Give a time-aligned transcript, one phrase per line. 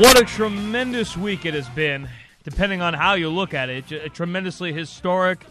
[0.00, 2.08] What a tremendous week it has been,
[2.42, 3.92] depending on how you look at it.
[3.92, 5.44] A tremendously historic.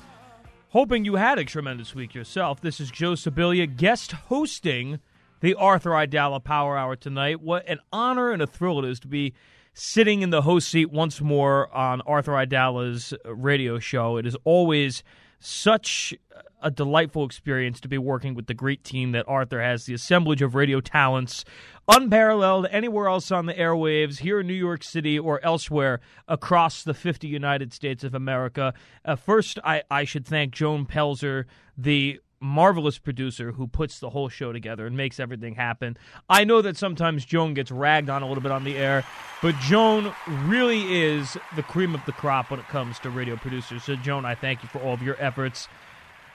[0.70, 2.60] Hoping you had a tremendous week yourself.
[2.60, 5.02] This is Joe Sibilia, guest hosting
[5.42, 7.42] the Arthur Aidala Power Hour tonight.
[7.42, 9.36] What an honor and a thrill it is to be
[9.76, 14.18] sitting in the host seat once more on Arthur Aidala's radio show.
[14.18, 15.04] It is always
[15.40, 16.16] such
[16.62, 20.42] a delightful experience to be working with the great team that Arthur has, the assemblage
[20.42, 21.46] of radio talents,
[21.90, 26.94] unparalleled anywhere else on the airwaves, here in New York City or elsewhere across the
[26.94, 28.74] 50 United States of America.
[29.04, 31.46] Uh, first, I, I should thank Joan Pelzer,
[31.78, 35.98] the marvelous producer who puts the whole show together and makes everything happen.
[36.30, 39.04] I know that sometimes Joan gets ragged on a little bit on the air,
[39.42, 40.14] but Joan
[40.46, 43.84] really is the cream of the crop when it comes to radio producers.
[43.84, 45.68] So, Joan, I thank you for all of your efforts.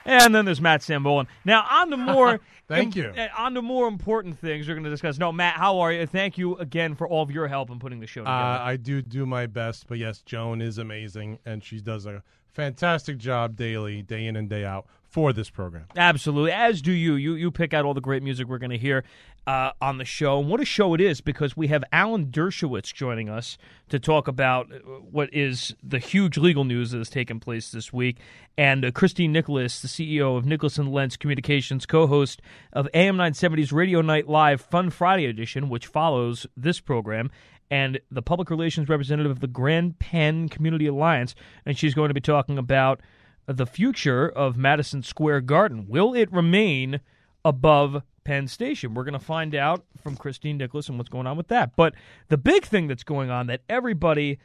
[0.05, 1.27] And then there's Matt Sambolin.
[1.43, 3.05] Now, on the more thank you.
[3.05, 5.17] Uh, on the more important things we're going to discuss.
[5.17, 6.05] No, Matt, how are you?
[6.05, 8.37] Thank you again for all of your help in putting the show together.
[8.37, 12.23] Uh, I do do my best, but yes, Joan is amazing, and she does a
[12.53, 15.85] fantastic job daily, day in and day out for this program.
[15.95, 17.15] Absolutely, as do you.
[17.15, 19.03] You you pick out all the great music we're going to hear
[19.47, 20.39] uh, on the show.
[20.39, 23.57] And what a show it is because we have Alan Dershowitz joining us
[23.89, 24.77] to talk about uh,
[25.11, 28.17] what is the huge legal news that has taken place this week,
[28.57, 32.41] and uh, Cristyne Nicholas, the CEO of Nicholas and Lence Communications, co-host
[32.73, 37.29] of AM 970's Radio Night Live Fun Friday edition, which follows this program
[37.69, 41.35] and the public relations representative of the Grand Penn Community Alliance,
[41.65, 43.01] and she's going to be talking about
[43.47, 45.87] the future of Madison Square Garden.
[45.87, 46.99] Will it remain
[47.43, 48.93] above Penn Station?
[48.93, 51.75] We're going to find out from Cristyne Nicholas and what's going on with that.
[51.77, 51.93] But
[52.27, 54.39] the big thing that's going on that everybody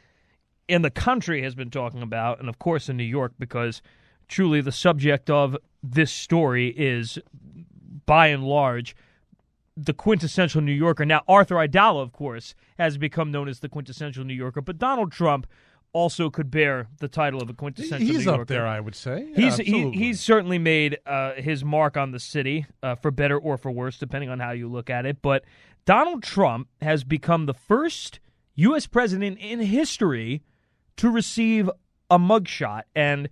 [0.69, 3.81] in the country has been talking about, and of course in New York, because
[4.29, 7.19] truly the subject of this story is
[8.05, 8.95] by and large
[9.75, 11.05] the quintessential New Yorker.
[11.05, 15.11] Now, Arthur Aidala, of course, has become known as the quintessential New Yorker, but Donald
[15.11, 15.47] Trump
[15.93, 18.53] also could bear the title of a quintessential He's New up Yorker.
[18.53, 19.27] there, I would say.
[19.35, 23.37] Yeah, He's he, he's certainly made uh, his mark on the city, uh, for better
[23.37, 25.21] or for worse, depending on how you look at it.
[25.21, 25.43] But
[25.85, 28.19] Donald Trump has become the first
[28.55, 28.87] U.S.
[28.87, 30.43] president in history
[30.97, 31.69] to receive
[32.09, 33.29] a mugshot, and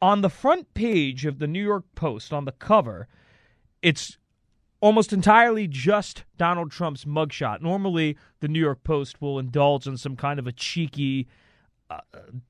[0.00, 3.06] on the front page of the New York Post, on the cover,
[3.82, 4.18] it's
[4.80, 7.60] almost entirely just Donald Trump's mugshot.
[7.60, 11.28] Normally, the New York Post will indulge in some kind of a cheeky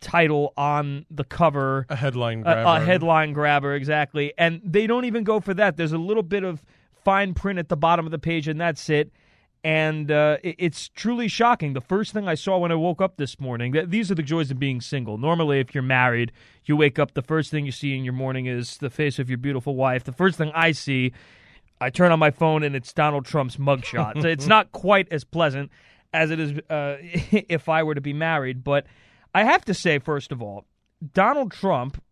[0.01, 2.63] title on the cover, a headline a, grabber.
[2.83, 4.33] a headline grabber, exactly.
[4.39, 5.77] And they don't even go for that.
[5.77, 6.63] There's a little bit of
[7.05, 9.11] fine print at the bottom of the page, and that's it.
[9.65, 11.73] And uh, it- it's truly shocking.
[11.73, 14.23] The first thing I saw when I woke up this morning, th- these are the
[14.23, 15.19] joys of being single.
[15.19, 16.33] Normally, if you're married,
[16.65, 19.29] you wake up, the first thing you see in your morning is the face of
[19.31, 20.03] your beautiful wife.
[20.05, 21.13] The first thing I see,
[21.81, 24.21] I turn on my phone and it's Donald Trump's mugshot.
[24.23, 25.71] so it's not quite as pleasant
[26.13, 28.65] as it is uh, if I were to be married.
[28.65, 28.87] But
[29.35, 30.67] I have to say, first of all,
[31.15, 32.03] Donald Trump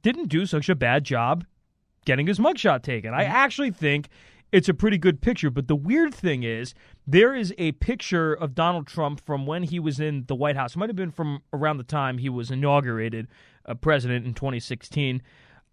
[0.00, 1.44] didn't do such a bad job
[2.04, 3.12] getting his mugshot taken.
[3.12, 4.08] I actually think
[4.52, 5.50] it's a pretty good picture.
[5.50, 6.74] But the weird thing is,
[7.06, 10.74] there is a picture of Donald Trump from when he was in the White House.
[10.74, 13.28] It might have been from around the time he was inaugurated
[13.66, 15.22] uh, president in 2016.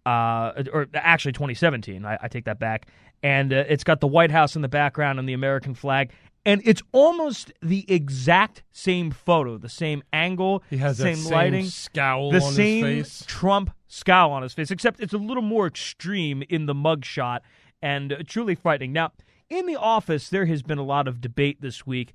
[0.04, 2.04] Uh, or actually 2017.
[2.04, 2.86] I, I take that back.
[3.24, 6.12] And uh, it's got the White House in the background and the American flag.
[6.46, 11.64] And it's almost the exact same photo, the same angle, He has same same lighting,
[11.66, 13.24] scowl the on same his face.
[13.26, 17.40] Trump scowl on his face, except it's a little more extreme in the mugshot
[17.82, 18.92] and uh, truly frightening.
[18.92, 19.10] Now,
[19.50, 22.12] in the office, there has been a lot of debate this week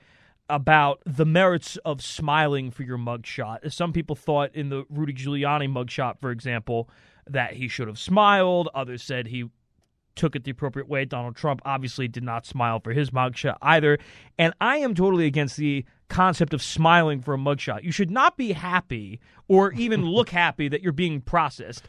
[0.49, 3.71] about the merits of smiling for your mugshot.
[3.71, 6.89] Some people thought in the Rudy Giuliani mugshot, for example,
[7.27, 8.69] that he should have smiled.
[8.73, 9.49] Others said he
[10.15, 11.05] took it the appropriate way.
[11.05, 13.97] Donald Trump obviously did not smile for his mugshot either.
[14.37, 17.83] And I am totally against the concept of smiling for a mugshot.
[17.83, 21.87] You should not be happy or even look happy that you're being processed.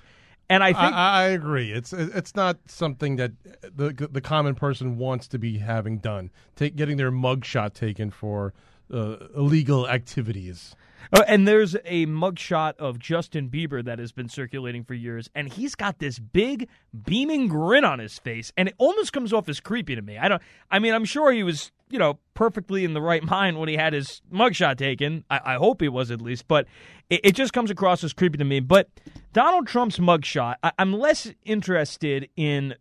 [0.48, 1.72] And I think I, I, agree.
[1.72, 3.32] It's it's not something that
[3.74, 6.30] the the common person wants to be having done.
[6.56, 8.52] Take getting their mugshot taken for
[8.92, 10.76] uh, illegal activities.
[11.12, 15.52] Oh, and there's a mugshot of Justin Bieber that has been circulating for years, and
[15.52, 16.68] he's got this big
[17.04, 20.18] beaming grin on his face, and it almost comes off as creepy to me.
[20.18, 20.42] I don't.
[20.70, 23.76] I mean, I'm sure he was, you know, perfectly in the right mind when he
[23.76, 25.24] had his mugshot taken.
[25.30, 26.66] I, I hope he was at least, but
[27.10, 28.60] it, it, just comes across as creepy to me.
[28.60, 28.88] But
[29.32, 32.74] Donald Trump's mugshot, I, I'm less interested in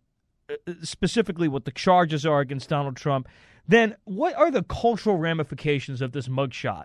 [0.48, 3.28] uh, specifically what the charges are against Donald Trump
[3.68, 6.84] than what are the cultural ramifications of this mugshot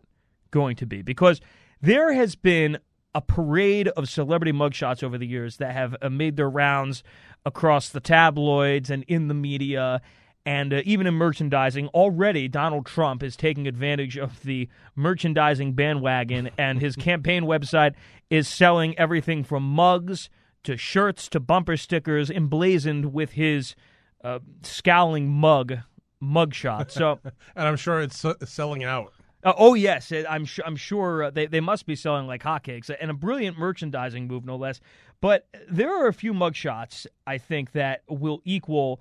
[0.52, 1.42] going to be because
[1.82, 2.80] there has been
[3.14, 7.04] a parade of celebrity mugshots over the years that have uh, made their rounds
[7.46, 10.02] across the tabloids and in the media
[10.48, 11.90] and uh, even in merchandising.
[11.90, 17.96] Already, Donald Trump is taking advantage of the merchandising bandwagon, and his campaign website
[18.30, 20.30] is selling everything from mugs
[20.64, 23.76] to shirts to bumper stickers emblazoned with his
[24.24, 25.80] uh, scowling mug
[26.24, 26.92] mugshot.
[26.92, 27.20] So,
[27.56, 29.14] and I'm sure it's selling out.
[29.44, 30.66] Uh, oh yes, I'm sure.
[30.66, 34.46] I'm sure uh, they they must be selling like hotcakes, and a brilliant merchandising move,
[34.46, 34.80] no less.
[35.22, 39.00] But there are a few mugshots I think that will equal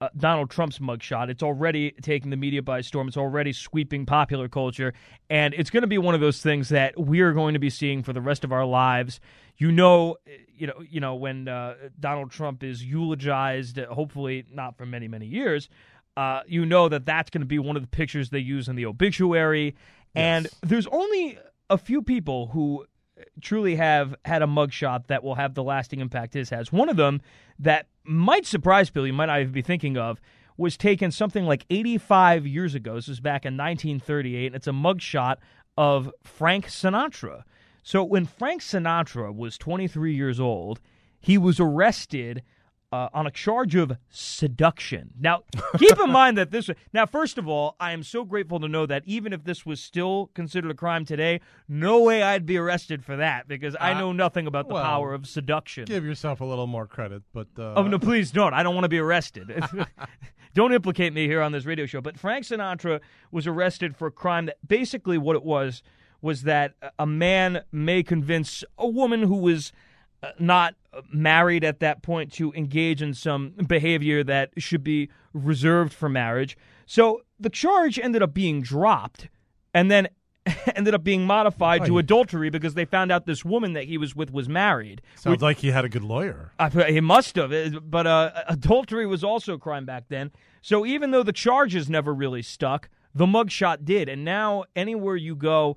[0.00, 1.28] uh, Donald Trump's mugshot.
[1.28, 3.08] It's already taking the media by storm.
[3.08, 4.94] It's already sweeping popular culture,
[5.28, 8.02] and it's going to be one of those things that we're going to be seeing
[8.02, 9.20] for the rest of our lives.
[9.56, 10.16] You know,
[10.56, 15.26] you know, you know when uh, Donald Trump is eulogized, hopefully not for many many
[15.26, 15.68] years
[16.16, 18.76] uh, you know that that's going to be one of the pictures they use in
[18.76, 19.66] the obituary.
[19.66, 19.74] Yes.
[20.14, 21.38] And there's only
[21.70, 22.86] a few people who
[23.40, 26.72] truly have had a mugshot that will have the lasting impact his has.
[26.72, 27.20] One of them
[27.58, 30.20] that might surprise people, you might not even be thinking of,
[30.56, 32.94] was taken something like 85 years ago.
[32.94, 35.36] This was back in 1938, and it's a mugshot
[35.76, 37.42] of Frank Sinatra.
[37.82, 40.80] So when Frank Sinatra was 23 years old,
[41.18, 42.42] he was arrested
[42.94, 45.10] uh, on a charge of seduction.
[45.18, 45.42] Now,
[45.78, 46.70] keep in mind that this.
[46.92, 49.80] Now, first of all, I am so grateful to know that even if this was
[49.80, 53.98] still considered a crime today, no way I'd be arrested for that because I uh,
[53.98, 55.86] know nothing about the well, power of seduction.
[55.86, 57.74] Give yourself a little more credit, but uh...
[57.74, 58.54] oh no, please don't.
[58.54, 59.50] I don't want to be arrested.
[60.54, 62.00] don't implicate me here on this radio show.
[62.00, 63.00] But Frank Sinatra
[63.32, 65.82] was arrested for a crime that basically what it was
[66.22, 69.72] was that a man may convince a woman who was
[70.38, 70.74] not
[71.12, 76.56] married at that point to engage in some behavior that should be reserved for marriage.
[76.86, 79.28] So the charge ended up being dropped
[79.72, 80.08] and then
[80.74, 83.98] ended up being modified oh, to adultery because they found out this woman that he
[83.98, 85.00] was with was married.
[85.16, 86.52] Sounds like he had a good lawyer.
[86.86, 87.90] He must have.
[87.90, 90.30] But uh, adultery was also a crime back then.
[90.60, 94.08] So even though the charges never really stuck, the mugshot did.
[94.08, 95.76] And now anywhere you go,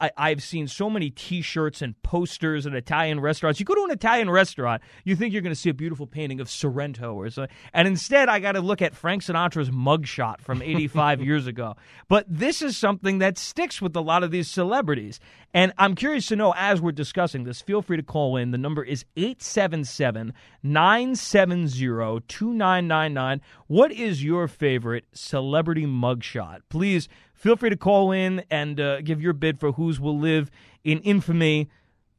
[0.00, 3.60] I, I've seen so many T-shirts and posters at Italian restaurants.
[3.60, 6.40] You go to an Italian restaurant, you think you're going to see a beautiful painting
[6.40, 10.62] of Sorrento or something, and instead I got to look at Frank Sinatra's mugshot from
[10.62, 11.76] 85 years ago.
[12.08, 15.20] But this is something that sticks with a lot of these celebrities,
[15.54, 17.60] and I'm curious to know as we're discussing this.
[17.60, 18.50] Feel free to call in.
[18.50, 23.40] The number is 877 970 2999.
[23.66, 26.60] What is your favorite celebrity mugshot?
[26.68, 30.50] Please feel free to call in and uh, give your bid for whose will live
[30.84, 31.68] in infamy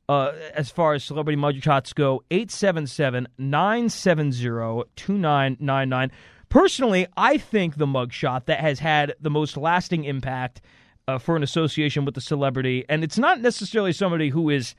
[0.10, 2.24] uh, as far as celebrity mugshots go.
[2.32, 6.12] 877 970 2999.
[6.50, 10.62] Personally, I think the mugshot that has had the most lasting impact
[11.08, 14.76] uh, for an association with the celebrity, and it's not necessarily somebody who is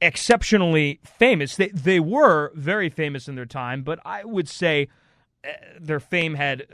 [0.00, 1.56] exceptionally famous.
[1.56, 4.88] They they were very famous in their time, but I would say
[5.44, 5.48] uh,
[5.80, 6.66] their fame had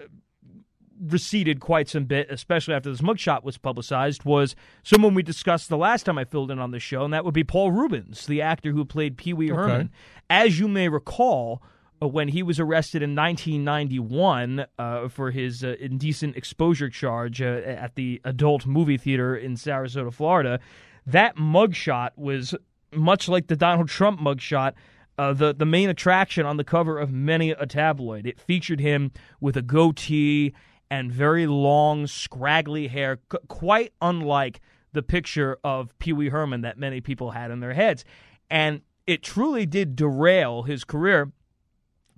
[1.00, 5.76] receded quite some bit, especially after this mugshot was publicized, was someone we discussed the
[5.76, 8.42] last time I filled in on the show, and that would be Paul Reubens, the
[8.42, 9.56] actor who played Pee Wee okay.
[9.56, 9.90] Herman.
[10.30, 11.62] As you may recall,
[12.02, 17.62] uh, when he was arrested in 1991 uh, for his uh, indecent exposure charge uh,
[17.64, 20.60] at the adult movie theater in Sarasota, Florida,
[21.06, 22.54] that mugshot was
[22.92, 24.74] much like the Donald Trump mugshot.
[25.18, 28.26] Uh, the the main attraction on the cover of many a tabloid.
[28.26, 30.52] It featured him with a goatee
[30.90, 34.60] and very long, scraggly hair, c- quite unlike
[34.92, 38.04] the picture of Pee Wee Herman that many people had in their heads.
[38.50, 41.32] And it truly did derail his career.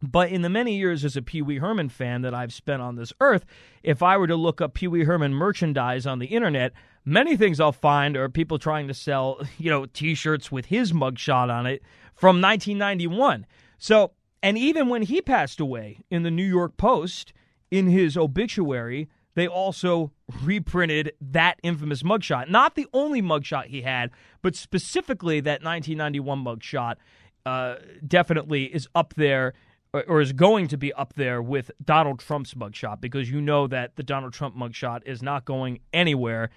[0.01, 2.95] But in the many years as a Pee Wee Herman fan that I've spent on
[2.95, 3.45] this earth,
[3.83, 6.73] if I were to look up Pee Wee Herman merchandise on the internet,
[7.05, 11.53] many things I'll find are people trying to sell, you know, T-shirts with his mugshot
[11.53, 11.83] on it
[12.15, 13.47] from 1991.
[13.79, 17.33] So, and even when he passed away in the New York Post,
[17.71, 22.51] in his obituary, they also reprinted that infamous mugshot.
[22.51, 24.11] Not the only mugshot he had,
[24.43, 26.97] but specifically that 1991 mugshot.
[27.47, 29.55] Uh, definitely is up there
[29.93, 33.97] or is going to be up there with Donald Trump's mugshot because you know that
[33.97, 36.51] the Donald Trump mugshot is not going anywhere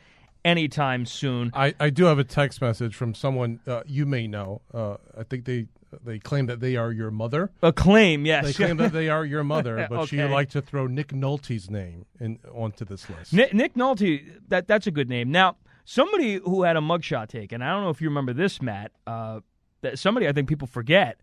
[0.46, 1.52] anytime soon.
[1.54, 4.62] I, I do have a text message from someone uh, you may know.
[4.74, 5.68] Uh, I think they
[6.04, 7.52] they claim that they are your mother.
[7.62, 8.46] A claim, yes.
[8.46, 10.18] They claim that they are your mother, but Okay.
[10.18, 13.34] she like to throw Nick Nolte's name in onto this list.
[13.34, 15.32] Nick, Nick Nolte, that that's a good name.
[15.32, 17.62] Now, somebody who had a mugshot taken.
[17.62, 18.92] I don't know if you remember this, Matt.
[19.06, 19.42] Uh,
[19.82, 21.20] that somebody I think people forget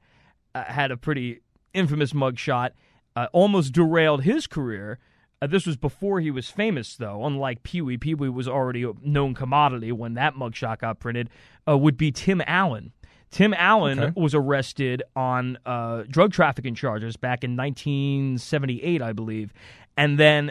[0.54, 1.40] uh, had a pretty
[1.72, 2.70] infamous mugshot.
[3.16, 4.98] Uh, almost derailed his career.
[5.40, 7.24] Uh, this was before he was famous, though.
[7.24, 11.30] Unlike Pee Wee, Pee Wee was already a known commodity when that mugshot got printed.
[11.66, 12.92] Uh, would be Tim Allen.
[13.30, 14.12] Tim Allen Okay.
[14.20, 19.52] was arrested on uh, drug trafficking charges back in 1978, I believe,
[19.96, 20.50] and then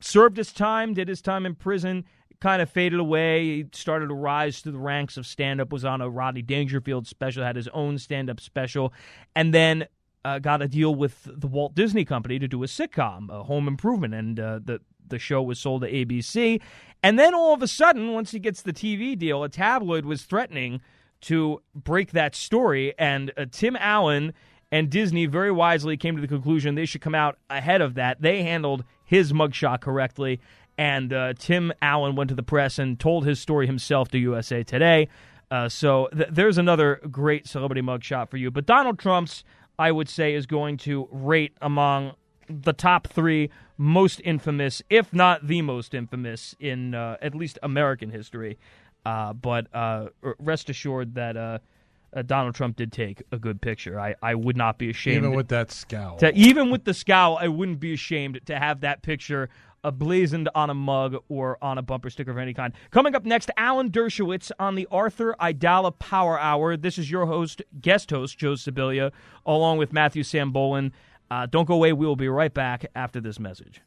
[0.00, 2.04] served his time, did his time in prison,
[2.40, 3.44] kind of faded away.
[3.44, 7.06] He started to rise through the ranks of stand up, was on a Rodney Dangerfield
[7.06, 8.92] special, had his own stand up special,
[9.34, 9.86] and then
[10.26, 13.68] uh, got a deal with the Walt Disney Company to do a sitcom, a Home
[13.68, 16.60] Improvement, and uh, the the show was sold to ABC.
[17.00, 20.24] And then all of a sudden, once he gets the TV deal, a tabloid was
[20.24, 20.80] threatening
[21.22, 24.34] to break that story, and uh, Tim Allen
[24.72, 28.20] and Disney very wisely came to the conclusion they should come out ahead of that.
[28.20, 30.40] They handled his mugshot correctly,
[30.76, 34.64] and uh, Tim Allen went to the press and told his story himself to USA
[34.64, 35.08] Today.
[35.52, 38.50] Uh, so th- there's another great celebrity mugshot for you.
[38.50, 39.44] But Donald Trump's,
[39.78, 42.14] I would say, is going to rate among
[42.48, 48.10] the top three most infamous, if not the most infamous, in uh, at least American
[48.10, 48.58] history.
[49.04, 50.06] Uh, but uh,
[50.38, 51.58] rest assured that uh,
[52.14, 54.00] uh, Donald Trump did take a good picture.
[54.00, 55.18] I, I would not be ashamed.
[55.18, 56.16] Even with that scowl.
[56.18, 59.48] to, even with the scowl, I wouldn't be ashamed to have that picture
[59.86, 62.72] ablazoned on a mug or on a bumper sticker of any kind.
[62.90, 66.76] Coming up next, Alan Dershowitz on the Arthur Aidala Power Hour.
[66.76, 69.12] This is your host, guest host, Joe Sibilia,
[69.46, 70.90] along with Matthew Sambolin.
[71.30, 71.92] Uh, don't go away.
[71.92, 73.80] We will be right back after this message.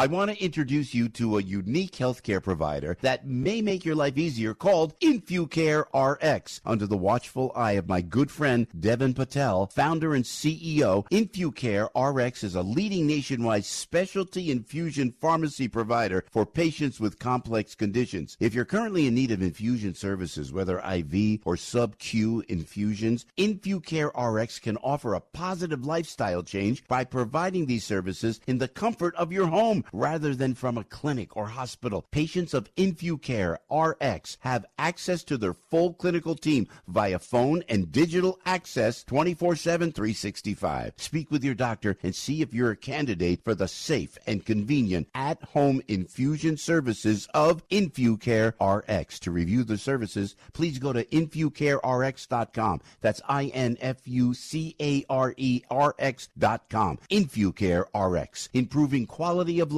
[0.00, 4.16] I want to introduce you to a unique healthcare provider that may make your life
[4.16, 6.60] easier called InfuCare RX.
[6.64, 12.44] Under the watchful eye of my good friend Devin Patel, founder and CEO, InfuCare RX
[12.44, 18.36] is a leading nationwide specialty infusion pharmacy provider for patients with complex conditions.
[18.38, 24.60] If you're currently in need of infusion services, whether IV or sub-Q infusions, InfuCare RX
[24.60, 29.48] can offer a positive lifestyle change by providing these services in the comfort of your
[29.48, 32.04] home rather than from a clinic or hospital.
[32.10, 38.38] Patients of InfuCare RX have access to their full clinical team via phone and digital
[38.44, 40.92] access 24/7 365.
[40.96, 45.08] Speak with your doctor and see if you're a candidate for the safe and convenient
[45.14, 49.18] at-home infusion services of InfuCare RX.
[49.20, 52.80] To review the services, please go to infucarerx.com.
[53.00, 56.98] That's I N F U C A R E R X.com.
[57.10, 59.77] InfuCare RX, improving quality of life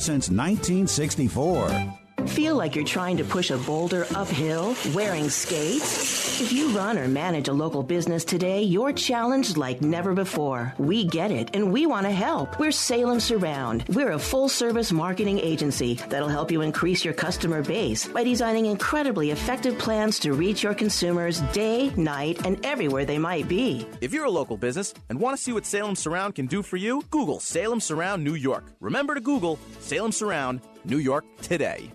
[0.00, 2.07] since 1964.
[2.26, 6.40] Feel like you're trying to push a boulder uphill wearing skates?
[6.40, 10.74] If you run or manage a local business today, you're challenged like never before.
[10.78, 12.58] We get it and we want to help.
[12.58, 13.84] We're Salem Surround.
[13.88, 18.66] We're a full service marketing agency that'll help you increase your customer base by designing
[18.66, 23.86] incredibly effective plans to reach your consumers day, night, and everywhere they might be.
[24.00, 26.76] If you're a local business and want to see what Salem Surround can do for
[26.76, 28.64] you, Google Salem Surround New York.
[28.80, 31.90] Remember to Google Salem Surround New York today.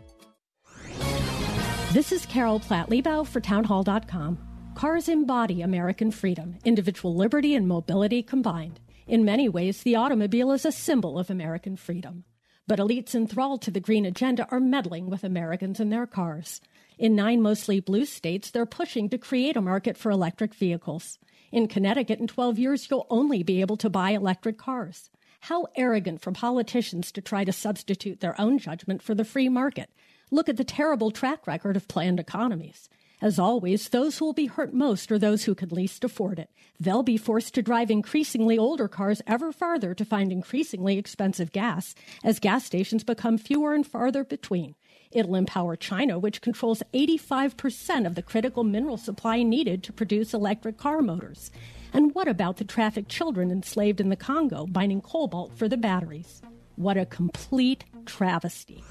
[1.93, 4.39] This is Carol Platt Liebau for Townhall.com.
[4.73, 8.79] Cars embody American freedom, individual liberty, and mobility combined.
[9.05, 12.23] In many ways, the automobile is a symbol of American freedom.
[12.65, 16.61] But elites enthralled to the green agenda are meddling with Americans and their cars.
[16.97, 21.19] In nine mostly blue states, they're pushing to create a market for electric vehicles.
[21.51, 25.11] In Connecticut, in 12 years, you'll only be able to buy electric cars.
[25.41, 29.91] How arrogant for politicians to try to substitute their own judgment for the free market.
[30.33, 32.89] Look at the terrible track record of planned economies.
[33.21, 36.49] As always, those who will be hurt most are those who can least afford it.
[36.79, 41.93] They'll be forced to drive increasingly older cars ever farther to find increasingly expensive gas
[42.23, 44.73] as gas stations become fewer and farther between.
[45.11, 50.79] It'll empower China, which controls 85% of the critical mineral supply needed to produce electric
[50.79, 51.51] car motors.
[51.93, 56.41] And what about the trafficked children enslaved in the Congo mining cobalt for the batteries?
[56.75, 58.83] What a complete travesty.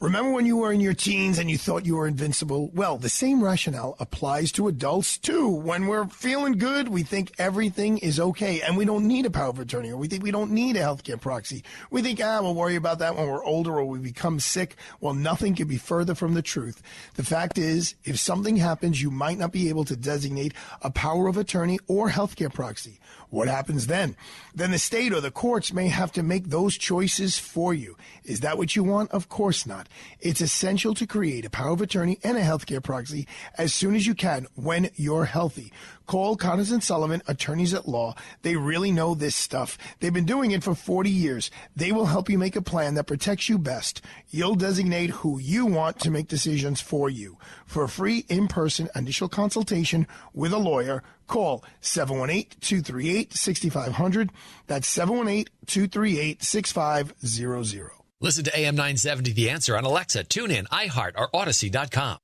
[0.00, 2.70] Remember when you were in your teens and you thought you were invincible?
[2.72, 5.46] Well, the same rationale applies to adults too.
[5.46, 9.50] When we're feeling good, we think everything is okay and we don't need a power
[9.50, 11.64] of attorney or we think we don't need a healthcare proxy.
[11.90, 14.76] We think, ah, we'll worry about that when we're older or we become sick.
[15.02, 16.80] Well, nothing could be further from the truth.
[17.16, 21.28] The fact is, if something happens, you might not be able to designate a power
[21.28, 23.00] of attorney or healthcare proxy.
[23.30, 24.16] What happens then?
[24.54, 27.96] Then the state or the courts may have to make those choices for you.
[28.24, 29.12] Is that what you want?
[29.12, 29.88] Of course not.
[30.20, 34.06] It's essential to create a power of attorney and a healthcare proxy as soon as
[34.06, 35.72] you can when you're healthy.
[36.10, 38.16] Call Connors and Sullivan, attorneys at law.
[38.42, 39.78] They really know this stuff.
[40.00, 41.52] They've been doing it for 40 years.
[41.76, 44.02] They will help you make a plan that protects you best.
[44.28, 47.38] You'll designate who you want to make decisions for you.
[47.64, 54.30] For a free in-person initial consultation with a lawyer, call 718-238-6500.
[54.66, 57.90] That's 718-238-6500.
[58.20, 62.18] Listen to AM 970 The Answer on Alexa, TuneIn, iHeart, or Audacy.com.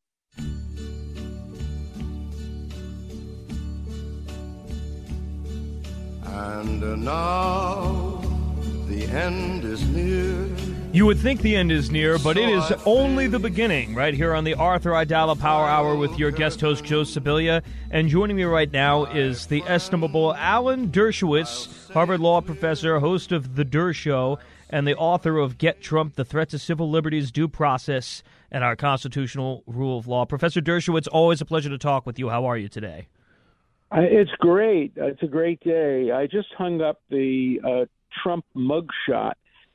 [6.37, 8.21] And uh, now
[8.89, 10.47] the end is near.
[10.93, 14.35] You would think the end is near, but it is only the beginning, right here
[14.35, 17.63] on the Arthur Aidala Power Hour with your guest host, Joe Sibilia.
[17.91, 23.57] And joining me right now is the estimable Alan Dershowitz, Harvard Law professor, host of
[23.57, 28.23] The DerShow, and the author of Get Trump The Threat to Civil Liberties, Due Process,
[28.51, 30.27] and Our Constitutional Rule of Law.
[30.27, 32.29] Professor Dershowitz, always a pleasure to talk with you.
[32.29, 33.09] How are you today?
[33.93, 34.93] It's great.
[34.97, 36.11] It's a great day.
[36.11, 37.85] I just hung up the uh,
[38.23, 39.35] Trump mugshot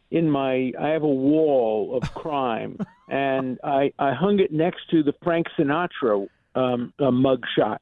[0.10, 0.74] in my.
[0.80, 5.48] I have a wall of crime, and I I hung it next to the Frank
[5.58, 7.78] Sinatra um, uh, mugshot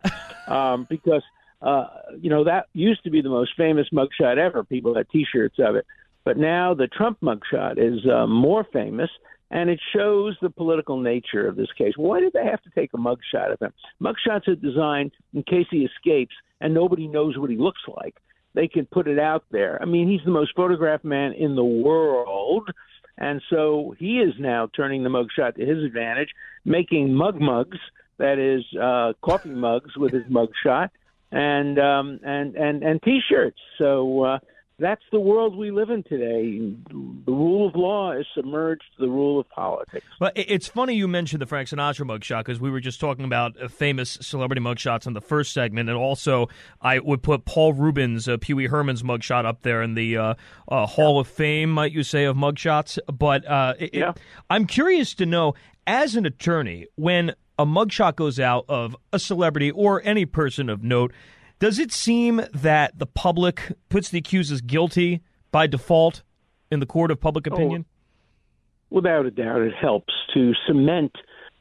[0.47, 1.23] um, because
[1.61, 1.85] uh,
[2.19, 4.63] you know that used to be the most famous mugshot ever.
[4.63, 5.85] People had T-shirts of it,
[6.23, 9.09] but now the Trump mugshot is uh, more famous,
[9.51, 11.93] and it shows the political nature of this case.
[11.97, 13.73] Why did they have to take a mugshot of him?
[14.01, 18.15] Mugshots are designed in case he escapes and nobody knows what he looks like.
[18.53, 19.81] They can put it out there.
[19.81, 22.69] I mean, he's the most photographed man in the world.
[23.17, 26.29] And so he is now turning the mugshot to his advantage,
[26.65, 27.77] making mug mugs,
[28.17, 30.89] that is, uh, coffee mugs with his mugshot,
[31.31, 33.59] and um, and and and t-shirts.
[33.77, 34.39] So uh,
[34.79, 36.73] that's the world we live in today.
[36.89, 40.05] The rule of law is submerged the rule of politics.
[40.19, 43.61] Well, it's funny you mentioned the Frank Sinatra mugshot because we were just talking about
[43.61, 46.47] uh, famous celebrity mugshots in the first segment, and also
[46.81, 50.33] I would put Paul Reubens, uh, Pee Wee Herman's mugshot up there in the uh,
[50.67, 52.97] uh, Hall of Fame, might you say, of mugshots.
[53.11, 54.13] But uh, it, yeah.
[54.49, 59.71] I'm curious to know, as an attorney, when a mugshot goes out of a celebrity
[59.71, 61.11] or any person of note–
[61.59, 66.23] does it seem that the public puts the accusers guilty by default
[66.71, 67.85] in the court of public oh, opinion?
[67.87, 71.11] Oh, without a doubt, it helps to cement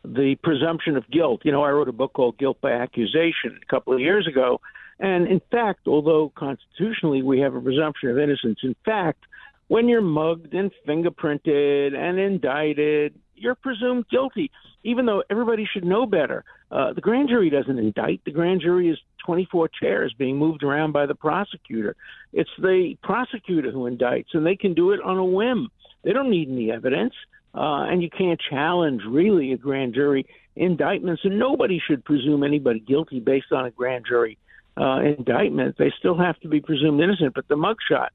[0.04, 1.42] the presumption of guilt.
[1.44, 4.61] You know, I wrote a book called Guilt by Accusation a couple of years ago.
[5.00, 9.24] And in fact, although constitutionally we have a presumption of innocence, in fact,
[9.68, 14.51] when you're mugged and fingerprinted and indicted, you're presumed guilty,
[14.85, 16.44] even though everybody should know better.
[16.70, 18.20] Uh, the grand jury doesn't indict.
[18.24, 21.96] The grand jury is 24 chairs being moved around by the prosecutor.
[22.33, 25.68] It's the prosecutor who indicts, and they can do it on a whim.
[26.05, 27.14] They don't need any evidence,
[27.55, 31.20] uh, and you can't challenge really a grand jury indictment.
[31.22, 34.38] So nobody should presume anybody guilty based on a grand jury
[34.77, 35.77] uh, indictment.
[35.79, 37.35] They still have to be presumed innocent.
[37.35, 38.09] But the mugshot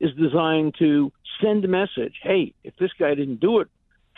[0.00, 1.12] is designed to
[1.42, 3.68] send a message: Hey, if this guy didn't do it,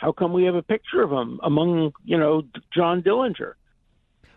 [0.03, 2.43] how come we have a picture of him among, you know,
[2.75, 3.53] John Dillinger?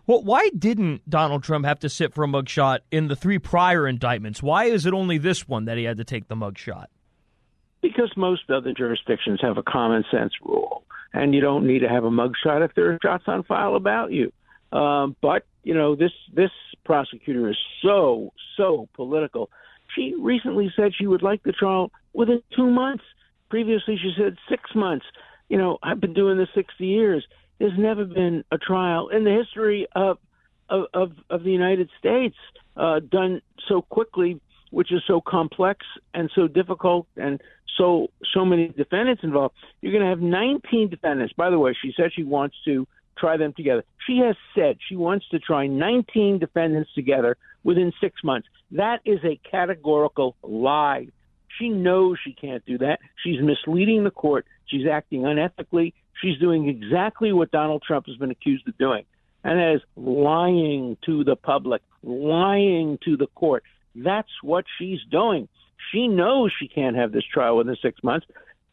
[0.06, 3.88] Well, why didn't Donald Trump have to sit for a mugshot in the three prior
[3.88, 4.40] indictments?
[4.40, 6.86] Why is it only this one that he had to take the mugshot?
[7.82, 12.04] Because most other jurisdictions have a common sense rule, and you don't need to have
[12.04, 14.32] a mugshot if there are shots on file about you.
[14.72, 16.50] Um, but you know, this this
[16.84, 19.50] prosecutor is so so political.
[19.96, 23.02] She recently said she would like the trial within two months.
[23.50, 25.06] Previously, she said six months.
[25.48, 27.26] You know, I've been doing this 60 years.
[27.58, 30.18] There's never been a trial in the history of
[30.68, 32.36] of of, of the United States
[32.76, 37.40] uh, done so quickly, which is so complex and so difficult, and
[37.78, 39.54] so so many defendants involved.
[39.80, 41.32] You're going to have 19 defendants.
[41.34, 43.84] By the way, she said she wants to try them together.
[44.06, 48.48] She has said she wants to try 19 defendants together within six months.
[48.72, 51.08] That is a categorical lie.
[51.58, 53.00] She knows she can't do that.
[53.22, 54.46] She's misleading the court.
[54.66, 55.94] She's acting unethically.
[56.22, 59.04] She's doing exactly what Donald Trump has been accused of doing,
[59.44, 63.64] and that is lying to the public, lying to the court.
[63.94, 65.48] That's what she's doing.
[65.92, 68.26] She knows she can't have this trial within six months.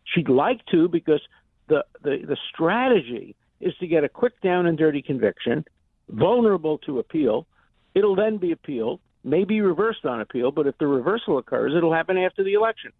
[0.06, 1.22] She'd like to because
[1.68, 5.66] the, the, the strategy is to get a quick down and dirty conviction,
[6.10, 7.48] vulnerable to appeal.
[7.96, 11.94] It'll then be appealed, may be reversed on appeal, but if the reversal occurs, it'll
[11.94, 12.92] happen after the election.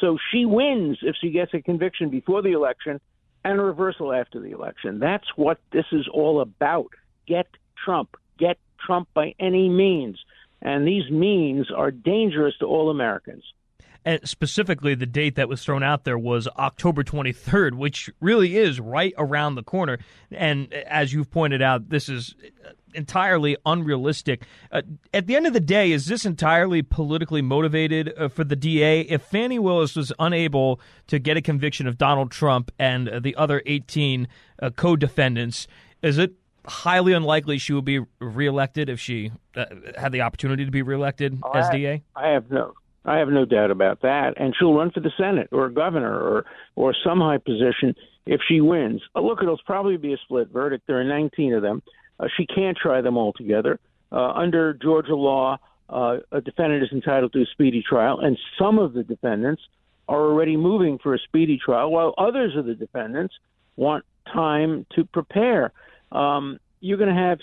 [0.00, 3.00] So she wins if she gets a conviction before the election
[3.44, 4.98] and a reversal after the election.
[4.98, 6.90] That's what this is all about.
[7.26, 7.46] Get
[7.84, 8.16] Trump.
[8.38, 10.18] Get Trump by any means.
[10.60, 13.44] And these means are dangerous to all Americans.
[14.04, 18.80] And specifically, the date that was thrown out there was October 23rd, which really is
[18.80, 19.98] right around the corner.
[20.30, 22.34] And as you've pointed out, this is
[22.94, 24.44] entirely unrealistic.
[24.70, 28.56] Uh, at the end of the day, is this entirely politically motivated uh, for the
[28.56, 29.02] DA?
[29.02, 33.34] If Fani Willis was unable to get a conviction of Donald Trump and uh, the
[33.36, 34.28] other 18
[34.60, 35.66] uh, co defendants,
[36.02, 36.32] is it
[36.66, 39.64] highly unlikely she would be reelected if she uh,
[39.96, 42.02] had the opportunity to be reelected oh, as I, DA?
[42.14, 42.74] I have no
[43.04, 44.34] I have no doubt about that.
[44.36, 46.44] And she'll run for the Senate or governor or
[46.76, 47.94] or some high position
[48.26, 49.02] if she wins.
[49.16, 50.84] Uh, look, it'll probably be a split verdict.
[50.86, 51.82] There are 19 of them.
[52.18, 53.78] Uh, she can't try them all together.
[54.10, 58.78] Uh, under Georgia law, uh, a defendant is entitled to a speedy trial, and some
[58.78, 59.62] of the defendants
[60.08, 63.34] are already moving for a speedy trial, while others of the defendants
[63.76, 65.72] want time to prepare.
[66.12, 67.38] Um, you're going to have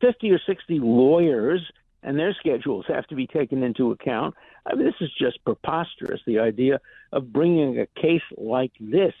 [0.00, 1.62] 50 or 60 lawyers
[2.02, 4.34] and their schedules have to be taken into account.
[4.66, 6.20] I mean, this is just preposterous.
[6.26, 6.80] The idea
[7.12, 9.14] of bringing a case like this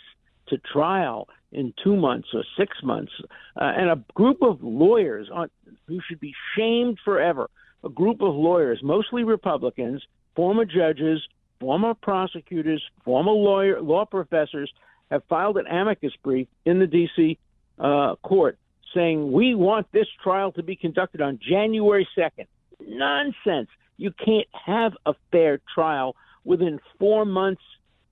[0.50, 3.12] to trial in two months or six months,
[3.60, 5.50] uh, and a group of lawyers on,
[5.86, 7.48] who should be shamed forever.
[7.82, 10.02] A group of lawyers, mostly Republicans,
[10.36, 11.20] former judges,
[11.58, 14.70] former prosecutors, former lawyer, law professors,
[15.10, 17.38] have filed an amicus brief in the D.C.
[17.78, 18.58] Uh, court
[18.94, 22.46] saying we want this trial to be conducted on January 2nd
[22.86, 23.68] nonsense.
[23.96, 27.62] You can't have a fair trial within four months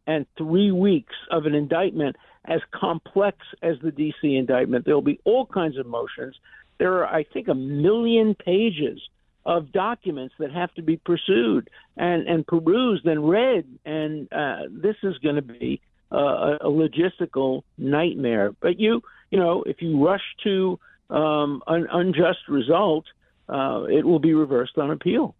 [0.06, 4.36] and three weeks of an indictment as complex as the D.C.
[4.36, 4.84] indictment.
[4.84, 6.36] There'll be all kinds of motions.
[6.78, 9.00] There are, I think, a million pages
[9.44, 13.66] of documents that have to be pursued and, and perused and read.
[13.84, 15.80] And uh, this is going to be
[16.12, 18.52] uh, a logistical nightmare.
[18.60, 20.78] But you, you know, if you rush to
[21.10, 23.06] um, an unjust result,
[23.48, 25.34] uh, it will be reversed on appeal.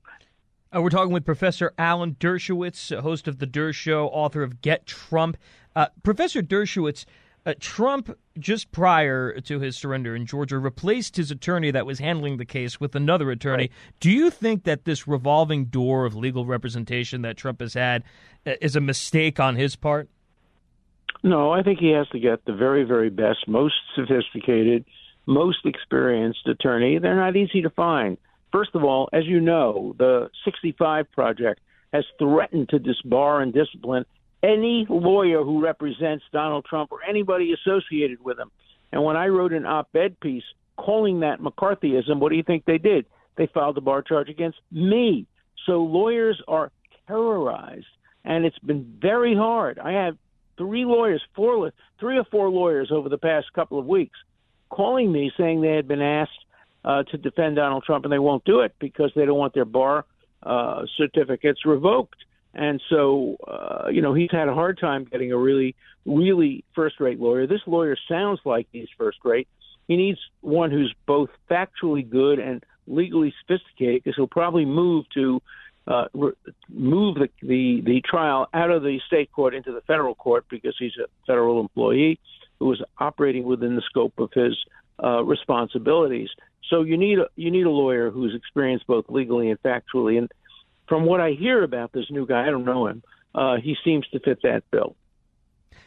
[0.75, 5.39] Uh, we're talking with Professor Alan Dershowitz, host of The DerShow, author of Get Trump.
[5.75, 7.07] Uh, Professor Dershowitz,
[7.47, 12.37] uh, Trump, just prior to his surrender in Georgia, replaced his attorney that was handling
[12.37, 13.63] the case with another attorney.
[13.63, 13.73] Right.
[14.01, 18.05] Do you think that this revolving door of legal representation that Trump has had
[18.47, 20.11] uh, is a mistake on his part?
[21.23, 24.85] No, I think he has to get the very, very best, most sophisticated,
[25.25, 26.99] most experienced attorney.
[26.99, 28.19] They're not easy to find.
[28.53, 31.61] First of all, as you know, the 65 Project
[31.93, 34.05] has threatened to disbar and discipline
[34.43, 38.51] any lawyer who represents Donald Trump or anybody associated with him.
[38.93, 40.45] And when I wrote an op ed piece
[40.77, 43.07] calling that McCarthyism, what do you think they did?
[43.37, 45.27] They filed a bar charge against me.
[45.67, 46.71] So lawyers are
[47.07, 47.87] terrorized,
[48.25, 49.79] and it's been very hard.
[49.79, 50.17] I have
[50.57, 54.19] three lawyers, four, three or four lawyers over the past couple of weeks
[54.71, 56.45] calling me saying they had been asked
[56.89, 59.67] uh, to defend Donald Trump and they won't do it because they don't want their
[59.67, 60.07] bar
[60.43, 62.17] uh, certificates revoked.
[62.55, 66.99] And so, uh, you know, he's had a hard time getting a really, really first
[66.99, 67.47] rate lawyer.
[67.47, 69.49] This lawyer sounds like he's first rate.
[69.87, 75.43] He needs one who's both factually good and legally sophisticated because he'll probably move to
[75.87, 76.33] uh, re-
[76.71, 80.75] move the, the the trial out of the state court into the federal court because
[80.79, 82.19] he's a federal employee
[82.59, 84.55] who is operating within the scope of his
[85.03, 86.29] uh, responsibilities.
[86.69, 90.19] So you need a, you need a lawyer who's experienced both legally and factually.
[90.19, 90.31] And
[90.89, 93.03] from what I hear about this new guy, I don't know him.
[93.35, 94.97] Uh, he seems to fit that bill.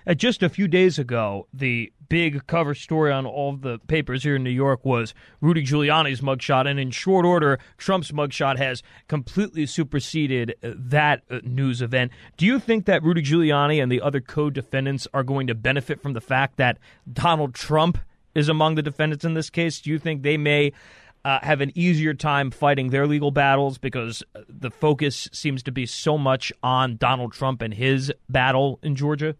[0.07, 4.35] Uh, just a few days ago, the big cover story on all the papers here
[4.35, 9.65] in New York was Rudy Giuliani's mugshot, and in short order, Trump's mugshot has completely
[9.65, 12.11] superseded uh, that uh, news event.
[12.37, 16.13] Do you think that Rudy Giuliani and the other co-defendants are going to benefit from
[16.13, 16.79] the fact that
[17.11, 17.99] Donald Trump
[18.35, 19.81] is among the defendants in this case?
[19.81, 20.73] Do you think they may?
[21.23, 25.71] Uh, have an easier time fighting their legal battles because uh, the focus seems to
[25.71, 29.35] be so much on Donald Trump and his battle in Georgia?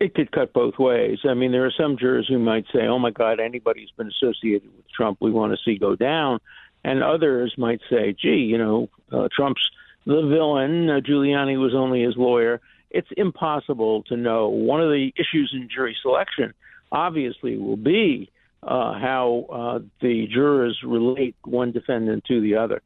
[0.00, 1.18] It could cut both ways.
[1.28, 4.08] I mean, there are some jurors who might say, "Oh my God, anybody who's been
[4.08, 6.40] associated with Trump, we want to see go down,"
[6.84, 9.68] and others might say, "Gee, you know, uh, Trump's
[10.04, 10.90] the villain.
[10.90, 14.48] Uh, Giuliani was only his lawyer." It's impossible to know.
[14.48, 16.54] One of the issues in jury selection,
[16.94, 18.30] obviously, will be
[18.62, 22.80] uh, how uh, the jurors relate one defendant to the other.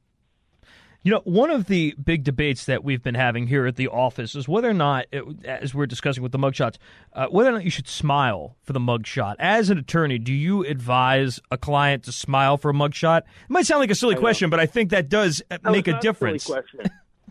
[1.05, 4.35] You know, one of the big debates that we've been having here at the office
[4.35, 5.07] is whether or not,
[5.45, 6.77] as we're discussing with the mugshots,
[7.13, 9.37] uh, whether or not you should smile for the mugshot.
[9.39, 13.19] As an attorney, do you advise a client to smile for a mugshot?
[13.21, 15.87] It might sound like a silly question, but I think that does uh, no, make
[15.87, 16.51] a difference.
[16.51, 16.61] A uh,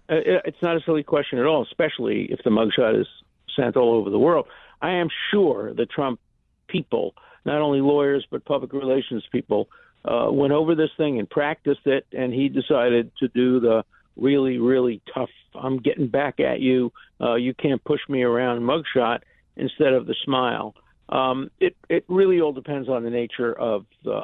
[0.10, 3.08] it's not a silly question at all, especially if the mugshot is
[3.54, 4.48] sent all over the world.
[4.82, 6.22] I am sure that Trump
[6.68, 7.14] people,
[7.46, 9.70] not only lawyers but public relations people,
[10.06, 13.84] uh, went over this thing and practiced it, and he decided to do the
[14.16, 19.20] really, really tough, I'm getting back at you, uh, you can't push me around mugshot
[19.56, 20.76] instead of the smile.
[21.10, 24.22] Um, it, it really all depends on the nature of the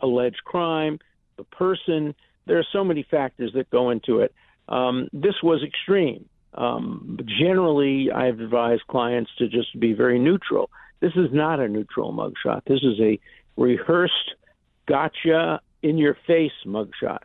[0.00, 0.98] alleged crime,
[1.36, 2.14] the person.
[2.46, 4.34] There are so many factors that go into it.
[4.68, 6.28] Um, this was extreme.
[6.58, 10.70] Um, generally, I've advised clients to just be very neutral.
[11.00, 12.62] This is not a neutral mugshot.
[12.66, 13.20] This is a
[13.56, 14.34] rehearsed
[14.86, 17.20] gotcha in your face mugshot.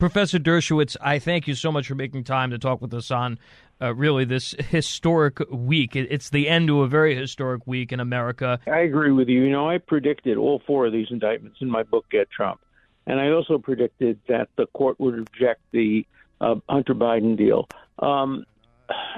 [0.00, 3.38] Professor Dershowitz, I thank you so much for making time to talk with us on
[3.80, 5.94] uh, really this historic week.
[5.94, 8.58] It's the end to a very historic week in America.
[8.66, 9.44] I agree with you.
[9.44, 12.60] You know, I predicted all four of these indictments in my book, Get Trump.
[13.06, 16.04] And I also predicted that the court would reject the
[16.40, 17.68] uh, Hunter Biden deal.
[17.98, 18.44] Um,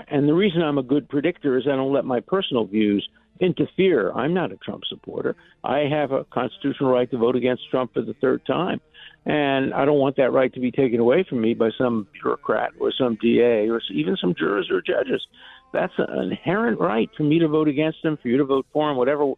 [0.08, 3.08] and the reason I'm a good predictor is I don't let my personal views
[3.40, 4.12] interfere.
[4.12, 5.34] I'm not a Trump supporter.
[5.64, 8.80] I have a constitutional right to vote against Trump for the third time.
[9.26, 12.72] And I don't want that right to be taken away from me by some bureaucrat
[12.80, 15.26] or some DA or even some jurors or judges.
[15.72, 18.90] That's an inherent right for me to vote against him, for you to vote for
[18.90, 19.32] him, whatever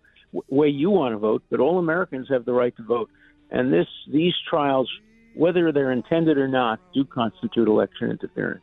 [0.49, 1.43] way you want to vote.
[1.51, 3.11] But all Americans have the right to vote.
[3.51, 4.91] And this, these trials,
[5.35, 8.63] whether they're intended or not, do constitute election interference.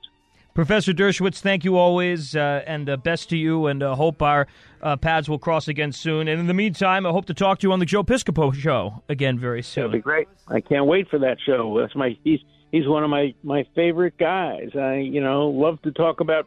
[0.53, 4.47] Professor Dershowitz, thank you always, uh, and uh, best to you, and uh, hope our
[4.82, 6.27] uh, paths will cross again soon.
[6.27, 9.01] And in the meantime, I hope to talk to you on the Joe Piscopo show
[9.08, 9.84] again very soon.
[9.84, 10.27] That'd be great.
[10.47, 11.79] I can't wait for that show.
[11.79, 12.39] That's my he's
[12.71, 14.71] he's one of my my favorite guys.
[14.75, 16.45] I you know love to talk about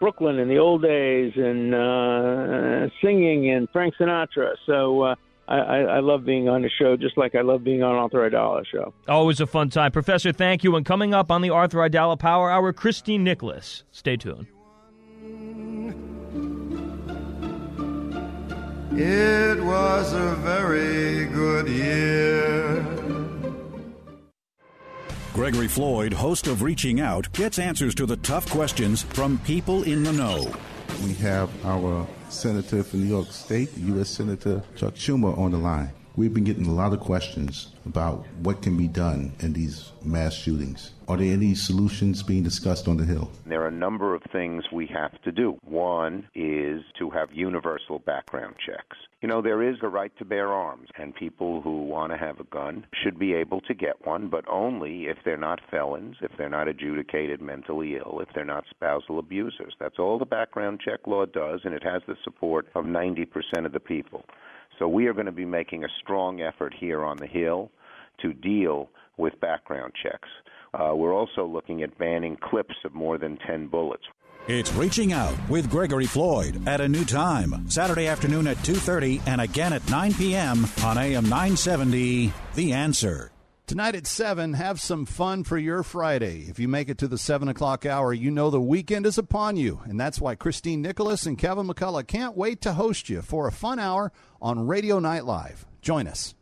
[0.00, 4.54] Brooklyn in the old days and uh, singing and Frank Sinatra.
[4.66, 5.14] So
[5.46, 8.64] I, I, love being on the show, just like I love being on Arthur Aidala
[8.66, 8.94] show.
[9.06, 10.32] Always a fun time, Professor.
[10.32, 10.74] Thank you.
[10.76, 13.84] And coming up on the Arthur Aidala Power Hour, Cristyne Nicholas.
[13.92, 14.46] Stay tuned.
[18.96, 22.86] It was a very good year.
[25.34, 30.04] Gregory Floyd, host of Reaching Out, gets answers to the tough questions from people in
[30.04, 30.48] the know.
[31.04, 34.08] We have our Senator from New York State, U.S.
[34.08, 35.90] Senator Chuck Schumer, on the line.
[36.16, 40.32] We've been getting a lot of questions about what can be done in these mass
[40.32, 40.92] shootings.
[41.08, 43.32] Are there any solutions being discussed on the Hill?
[43.46, 45.58] There are a number of things we have to do.
[45.64, 48.96] One is to have universal background checks.
[49.22, 52.38] You know, there is a right to bear arms, and people who want to have
[52.38, 56.30] a gun should be able to get one, but only if they're not felons, if
[56.38, 59.74] they're not adjudicated mentally ill, if they're not spousal abusers.
[59.80, 63.26] That's all the background check law does, and it has the support of 90%
[63.66, 64.24] of the people.
[64.78, 67.70] So we are going to be making a strong effort here on the Hill
[68.22, 70.28] to deal with background checks.
[70.72, 74.04] Uh, we're also looking at banning clips of more than 10 bullets.
[74.46, 79.40] It's Reaching Out with Gregory Floyd at a new time, Saturday afternoon at 2:30 and
[79.40, 80.66] again at 9 p.m.
[80.84, 83.33] on AM 970 The Answer.
[83.66, 86.44] Tonight at 7, have some fun for your Friday.
[86.50, 89.56] If you make it to the 7 o'clock hour, you know the weekend is upon
[89.56, 89.80] you.
[89.84, 93.52] And that's why Cristyne Nicholas and Kevin McCullough can't wait to host you for a
[93.52, 95.64] fun hour on Radio Night Live.
[95.80, 96.34] Join us.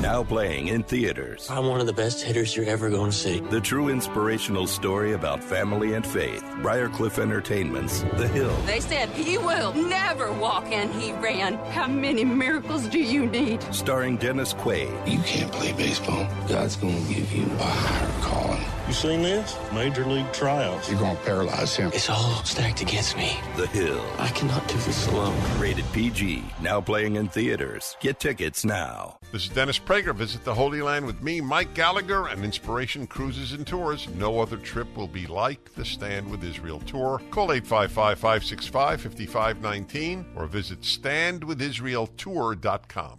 [0.00, 1.48] Now playing in theaters.
[1.50, 3.40] I'm one of the best hitters you're ever going to see.
[3.40, 6.42] The true inspirational story about family and faith.
[6.62, 8.56] Briarcliff Entertainment's The Hill.
[8.66, 11.54] They said he will never walk and he ran.
[11.70, 13.62] How many miracles do you need?
[13.74, 14.90] Starring Dennis Quaid.
[15.10, 16.26] You can't play baseball.
[16.48, 18.75] God's going to give you a higher calling.
[18.86, 19.56] You seen this?
[19.72, 20.88] Major League tryouts.
[20.88, 21.90] You're going to paralyze him.
[21.92, 23.36] It's all stacked against me.
[23.56, 24.00] The Hill.
[24.18, 25.36] I cannot do this alone.
[25.58, 26.44] Rated PG.
[26.60, 27.96] Now playing in theaters.
[27.98, 29.18] Get tickets now.
[29.32, 30.14] This is Dennis Prager.
[30.14, 34.08] Visit the Holy Land with me, Mike Gallagher, and Inspiration Cruises and Tours.
[34.10, 37.20] No other trip will be like the Stand with Israel tour.
[37.32, 43.18] Call 855 565 5519 or visit standwithisraeltour.com.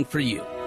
[0.00, 0.61] for you.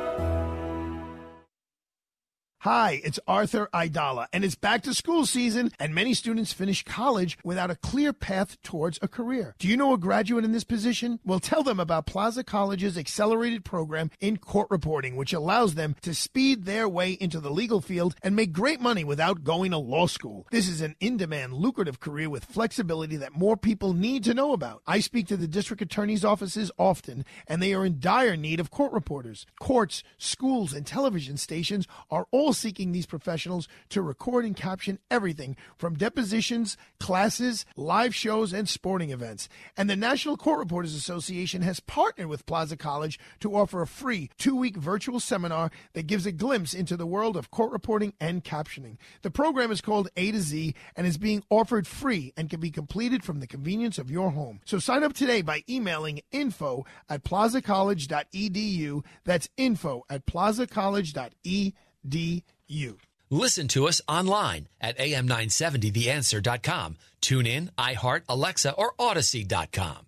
[2.65, 7.37] Hi, it's Arthur Aidala, and it's back to school season, and many students finish college
[7.43, 9.53] without a clear path towards a career.
[9.59, 11.19] Do you know a graduate in this position?
[11.23, 16.15] Well, tell them about Plaza College's accelerated program in court reporting, which allows them to
[16.15, 20.07] speed their way into the legal field and make great money without going to law
[20.07, 20.47] school.
[20.49, 24.53] This is an in demand, lucrative career with flexibility that more people need to know
[24.53, 24.81] about.
[24.87, 28.71] I speak to the district attorney's offices often, and they are in dire need of
[28.71, 29.45] court reporters.
[29.59, 35.55] Courts, schools, and television stations are all seeking these professionals to record and caption everything
[35.77, 39.47] from depositions, classes, live shows, and sporting events.
[39.77, 44.29] And the National Court Reporters Association has partnered with Plaza College to offer a free
[44.37, 48.43] two week virtual seminar that gives a glimpse into the world of court reporting and
[48.43, 48.97] captioning.
[49.21, 52.71] The program is called A to Z and is being offered free and can be
[52.71, 54.61] completed from the convenience of your home.
[54.65, 59.03] So sign up today by emailing info at plazacollege.edu.
[59.23, 61.73] That's info at plazacollege.edu.
[63.29, 66.97] Listen to us online at am970theanswer.com.
[67.21, 70.05] Tune in, iHeart, Alexa, or Audacy.com.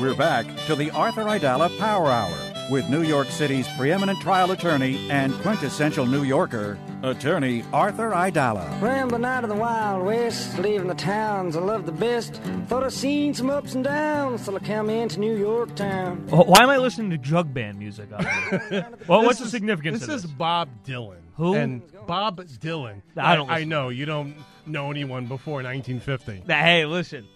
[0.00, 5.08] We're back to the Arthur Aidala Power Hour with New York City's preeminent trial attorney
[5.10, 8.80] and quintessential New Yorker, attorney Arthur Aidala.
[8.80, 12.34] Well, the night of the Wild West, leaving the towns I love the best.
[12.66, 16.26] Thought I seen some ups and downs till I come into New York town.
[16.32, 18.10] Oh, Why am I listening to jug band music?
[18.12, 18.24] out
[18.68, 18.88] here?
[19.08, 20.30] well, what's the significance This of is this?
[20.32, 21.18] Bob Dylan.
[21.36, 21.54] Who?
[21.54, 23.02] And Bob Dylan.
[23.16, 23.68] I don't I, listen.
[23.68, 24.34] know you don't
[24.66, 26.42] know anyone before 1950.
[26.52, 27.26] Hey, listen.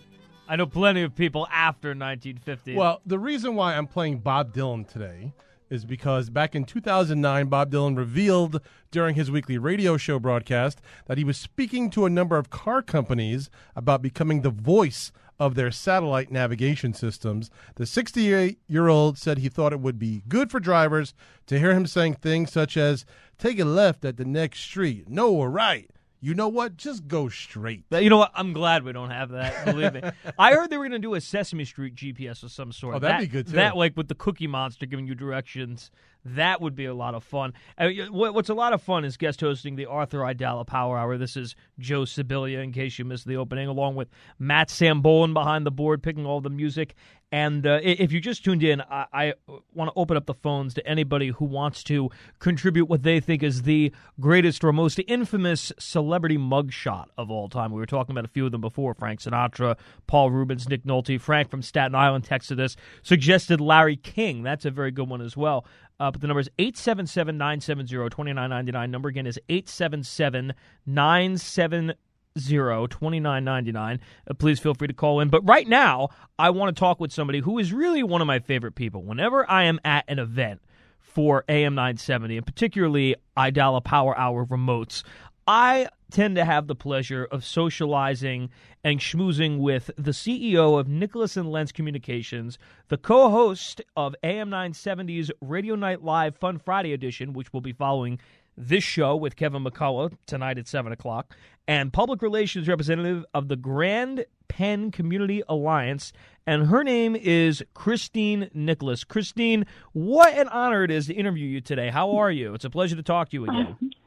[0.50, 2.74] I know plenty of people after 1950.
[2.74, 5.32] Well, the reason why I'm playing Bob Dylan today
[5.70, 8.60] is because back in 2009, Bob Dylan revealed
[8.90, 12.82] during his weekly radio show broadcast that he was speaking to a number of car
[12.82, 17.48] companies about becoming the voice of their satellite navigation systems.
[17.76, 21.14] The 68 year old said he thought it would be good for drivers
[21.46, 23.06] to hear him saying things such as,
[23.38, 25.92] take a left at the next street, no, or right.
[26.22, 26.76] You know what?
[26.76, 27.84] Just go straight.
[27.90, 28.32] You know what?
[28.34, 29.64] I'm glad we don't have that.
[29.64, 30.02] Believe me.
[30.38, 32.96] I heard they were going to do a Sesame Street GPS of some sort.
[32.96, 33.52] Oh, that'd That- be good, too.
[33.54, 35.90] That like with the Cookie Monster giving you directions.
[36.24, 37.54] That would be a lot of fun.
[37.78, 41.16] Uh, what- what's a lot of fun is guest hosting the Arthur Aidala Power Hour.
[41.16, 45.64] This is Joe Sibilia, in case you missed the opening, along with Matt Sambolin behind
[45.64, 46.94] the board picking all the music.
[47.32, 49.34] And uh, if you just tuned in, I, I
[49.72, 53.44] want to open up the phones to anybody who wants to contribute what they think
[53.44, 57.70] is the greatest or most infamous celebrity mugshot of all time.
[57.70, 59.78] We were talking about a few of them before Frank Sinatra,
[60.08, 61.20] Paul Reubens, Nick Nolte.
[61.20, 64.42] Frank from Staten Island texted us, suggested Larry King.
[64.42, 65.64] That's a very good one as well.
[66.00, 68.90] Uh, but the number is 877 970 2999.
[68.90, 70.54] Number again is 877
[70.86, 71.94] 970
[72.36, 75.28] 2999 uh, please feel free to call in.
[75.28, 76.08] But right now
[76.38, 79.02] i want to talk with somebody who is really one of my favorite people.
[79.02, 80.60] Whenever i am at an event
[81.00, 85.02] for am 970 and particularly aidala power hour remotes
[85.46, 88.50] i tend to have the pleasure of socializing
[88.84, 95.30] and schmoozing with the ceo of nicholas and lence communications the co-host of am 970's
[95.40, 98.18] radio night live fun friday edition which we'll be following
[98.60, 101.34] this show with Kevin McCullough tonight at 7 o'clock,
[101.66, 106.12] and public relations representative of the Grand Penn Community Alliance.
[106.46, 109.04] And her name is Cristyne Nicholas.
[109.04, 111.90] Cristyne, what an honor it is to interview you today.
[111.90, 112.54] How are you?
[112.54, 113.76] It's a pleasure to talk to you again.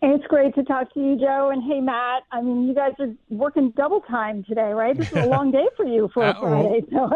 [0.00, 1.50] It's great to talk to you, Joe.
[1.52, 2.22] And hey, Matt.
[2.30, 4.96] I mean, you guys are working double time today, right?
[4.96, 6.80] This is a long day for you for a Uh, Friday.
[6.92, 7.10] So,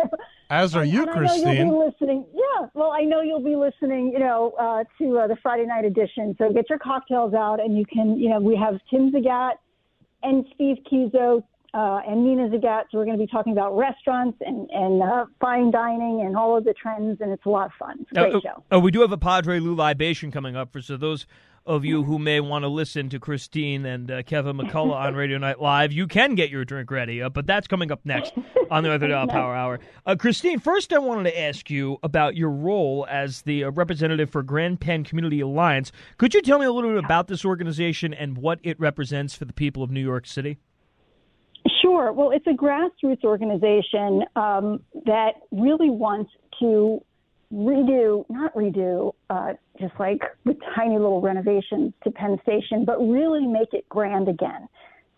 [0.51, 1.71] As are you, and I know you'll Cristyne.
[1.71, 2.27] be listening.
[2.35, 4.11] Yeah, well, I know you'll be listening.
[4.13, 6.35] You know, uh, to uh, the Friday night edition.
[6.39, 8.19] So get your cocktails out, and you can.
[8.19, 9.53] You know, we have Tim Zagat
[10.25, 12.85] and Steve Cuozzo uh, and Nina Zagat.
[12.91, 16.59] So we're going to be talking about restaurants and and uh, fine dining and all
[16.59, 17.99] of the trends, and it's a lot of fun.
[18.01, 18.65] It's a great Uh, show.
[18.75, 21.27] uh, we do have a Padre Lou libation coming up for so those
[21.65, 25.39] of you who may want to listen to Cristyne and uh, Kevin McCullough on Radio
[25.39, 25.93] Night Live.
[25.93, 28.33] You can get your drink ready, uh, but that's coming up next
[28.71, 29.81] on the Other Power Hour.
[30.05, 34.31] Uh, Cristyne, first I wanted to ask you about your role as the uh, representative
[34.31, 35.93] for Grand Penn Community Alliance.
[36.19, 39.45] Could you tell me a little bit about this organization and what it represents for
[39.45, 40.59] the people of New York City?
[41.81, 42.13] Sure.
[42.13, 47.05] Well, it's a grassroots organization um, that really wants to
[47.53, 49.53] redo, not redo, uh,
[49.83, 54.69] just like with tiny little renovations to Penn Station, but really make it grand again.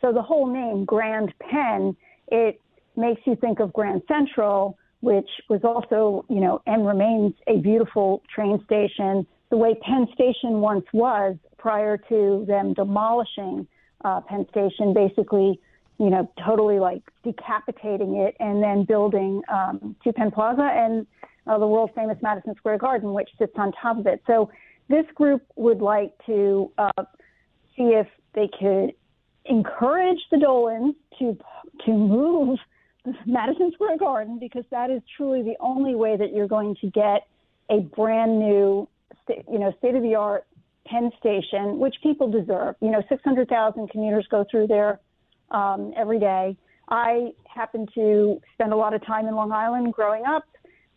[0.00, 1.96] So the whole name, Grand Penn,
[2.28, 2.60] it
[2.96, 8.22] makes you think of Grand Central, which was also, you know, and remains a beautiful
[8.34, 13.66] train station, the way Penn Station once was prior to them demolishing
[14.04, 15.60] uh, Penn Station, basically,
[15.98, 21.06] you know, totally like decapitating it and then building um, to Penn Plaza and
[21.46, 24.22] uh, the world famous Madison Square Garden, which sits on top of it.
[24.26, 24.50] So
[24.88, 27.04] this group would like to uh,
[27.76, 28.92] see if they could
[29.46, 31.36] encourage the Dolans to
[31.84, 32.58] to move
[33.26, 37.26] Madison Square Garden because that is truly the only way that you're going to get
[37.70, 38.88] a brand new,
[39.28, 40.46] you know, state of the art
[40.86, 42.76] Penn Station, which people deserve.
[42.80, 45.00] You know, 600,000 commuters go through there
[45.50, 46.56] um, every day.
[46.88, 50.44] I happen to spend a lot of time in Long Island growing up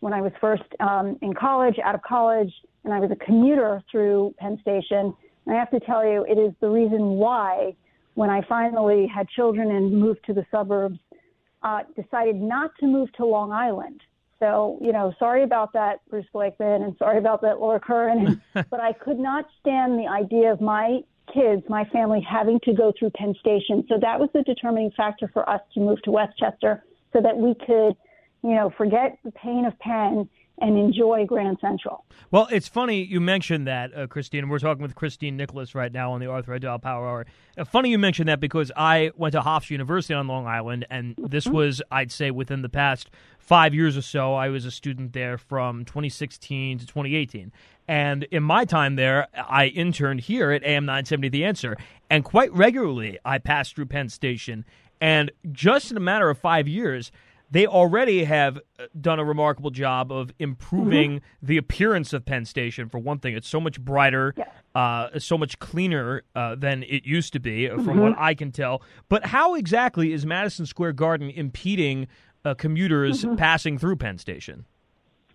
[0.00, 2.52] when I was first um, in college, out of college,
[2.84, 5.14] and I was a commuter through Penn Station.
[5.46, 7.74] And I have to tell you, it is the reason why,
[8.14, 10.98] when I finally had children and moved to the suburbs,
[11.62, 14.00] uh, decided not to move to Long Island.
[14.38, 18.40] So, you know, sorry about that, Bruce Blakeman, and sorry about that, Laura Curran.
[18.54, 21.00] but I could not stand the idea of my
[21.32, 23.84] kids, my family, having to go through Penn Station.
[23.88, 27.54] So that was the determining factor for us to move to Westchester so that we
[27.66, 27.96] could,
[28.42, 30.28] you know, forget the pain of Penn
[30.60, 32.04] and enjoy Grand Central.
[32.30, 34.48] Well, it's funny you mentioned that, uh, Cristyne.
[34.48, 37.26] We're talking with Cristyne Nicholas right now on the Arthur Aidala Power Hour.
[37.56, 41.14] Uh, funny you mentioned that because I went to Hofstra University on Long Island, and
[41.16, 44.34] this was, I'd say, within the past five years or so.
[44.34, 47.52] I was a student there from 2016 to 2018.
[47.86, 51.76] And in my time there, I interned here at AM 970 The Answer.
[52.10, 54.66] And quite regularly, I passed through Penn Station.
[55.00, 57.10] And just in a matter of five years,
[57.50, 62.88] they already have uh, done a remarkable job of improving the appearance of Penn Station.
[62.88, 64.34] For one thing, it's so much brighter,
[64.74, 68.02] uh, so much cleaner uh, than it used to be, uh, from Mhm.
[68.02, 68.82] what I can tell.
[69.08, 72.06] But how exactly is Madison Square Garden impeding
[72.44, 73.36] uh, commuters Mhm.
[73.36, 74.64] passing through Penn Station?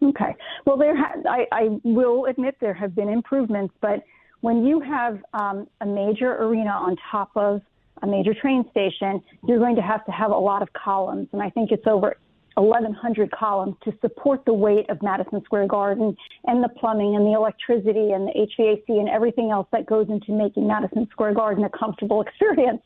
[0.01, 0.35] Okay.
[0.65, 4.03] Well, there ha- I, I will admit there have been improvements, but
[4.41, 7.61] when you have um, a major arena on top of
[8.03, 11.41] a major train station, you're going to have to have a lot of columns, and
[11.41, 12.15] I think it's over
[12.55, 17.31] 1,100 columns to support the weight of Madison Square Garden and the plumbing and the
[17.31, 21.69] electricity and the HVAC and everything else that goes into making Madison Square Garden a
[21.69, 22.81] comfortable experience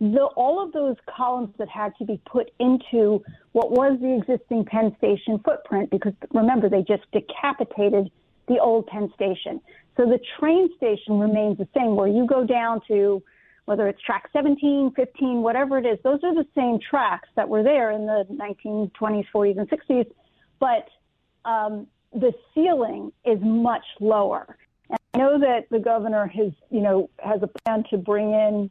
[0.00, 4.64] the, all of those columns that had to be put into what was the existing
[4.64, 8.10] Penn Station footprint, because remember, they just decapitated
[8.48, 9.60] the old Penn Station.
[9.96, 13.22] So the train station remains the same, where you go down to
[13.64, 17.62] whether it's track 17, 15, whatever it is, those are the same tracks that were
[17.62, 20.06] there in the 1920s, 40s, and 60s,
[20.60, 20.88] but
[21.48, 24.56] um, the ceiling is much lower.
[24.90, 28.70] And I know that the governor has, you know, has a plan to bring in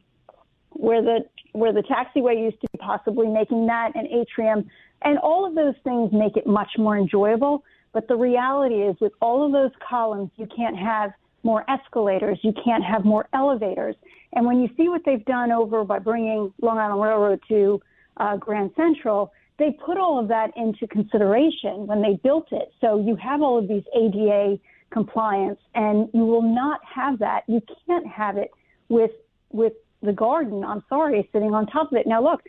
[0.70, 1.20] where the
[1.52, 4.68] where the taxiway used to be, possibly making that an atrium,
[5.02, 7.64] and all of those things make it much more enjoyable.
[7.92, 11.12] But the reality is, with all of those columns, you can't have
[11.44, 13.94] more escalators, you can't have more elevators.
[14.32, 17.80] And when you see what they've done over by bringing Long Island Railroad to
[18.16, 22.72] uh, Grand Central, they put all of that into consideration when they built it.
[22.80, 24.58] So you have all of these ADA
[24.90, 27.42] compliance, and you will not have that.
[27.46, 28.50] You can't have it
[28.88, 29.12] with
[29.50, 30.64] with the garden.
[30.64, 32.06] I'm sorry, sitting on top of it.
[32.06, 32.42] Now look,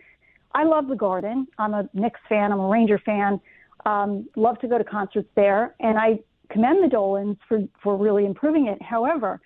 [0.53, 1.47] I love the garden.
[1.59, 2.51] I'm a Knicks fan.
[2.51, 3.39] I'm a Ranger fan.
[3.85, 6.19] Um, love to go to concerts there, and I
[6.49, 8.81] commend the Dolans for for really improving it.
[8.81, 9.39] However,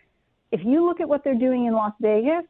[0.52, 2.46] if you look at what they're doing in Las Vegas,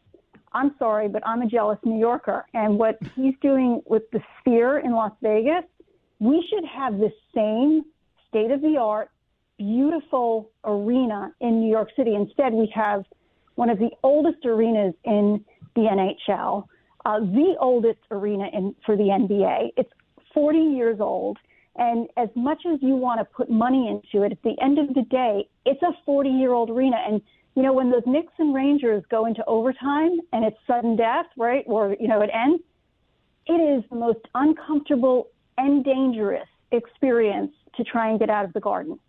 [0.53, 2.45] I'm sorry, but I'm a jealous New Yorker.
[2.53, 5.63] And what he's doing with the Sphere in Las Vegas,
[6.19, 7.83] we should have the same
[8.27, 9.09] state of the art,
[9.57, 12.15] beautiful arena in New York City.
[12.15, 13.03] Instead, we have
[13.55, 15.43] one of the oldest arenas in
[15.75, 16.65] the NHL,
[17.05, 19.71] uh, the oldest arena in, for the NBA.
[19.77, 19.89] It's
[20.33, 21.37] 40 years old.
[21.79, 24.93] And as much as you want to put money into it, at the end of
[24.93, 26.97] the day, it's a 40 year old arena.
[27.07, 27.21] And,
[27.55, 31.63] you know, when those Knicks and Rangers go into overtime and it's sudden death, right,
[31.67, 32.61] or, you know, it ends,
[33.47, 38.59] it is the most uncomfortable and dangerous experience to try and get out of the
[38.59, 38.99] garden.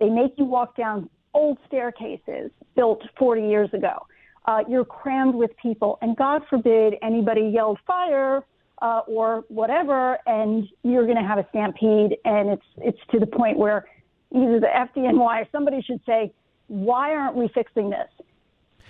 [0.00, 4.04] They make you walk down old staircases built 40 years ago.
[4.46, 8.42] Uh, you're crammed with people, and God forbid anybody yelled fire
[8.82, 13.26] uh, or whatever, and you're going to have a stampede, and it's it's to the
[13.26, 13.86] point where
[14.34, 16.32] either the FDNY or somebody should say,
[16.68, 18.08] why aren't we fixing this?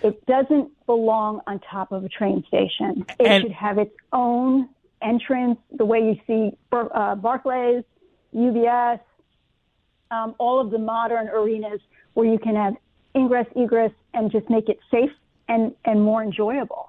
[0.03, 3.05] It doesn't belong on top of a train station.
[3.19, 4.69] It And- should have its own
[5.03, 7.85] entrance, the way you see uh, Barclays,
[8.35, 9.01] UBS,
[10.11, 11.81] um, all of the modern arenas
[12.15, 12.75] where you can have
[13.15, 15.11] ingress, egress, and just make it safe
[15.49, 16.89] and, and more enjoyable.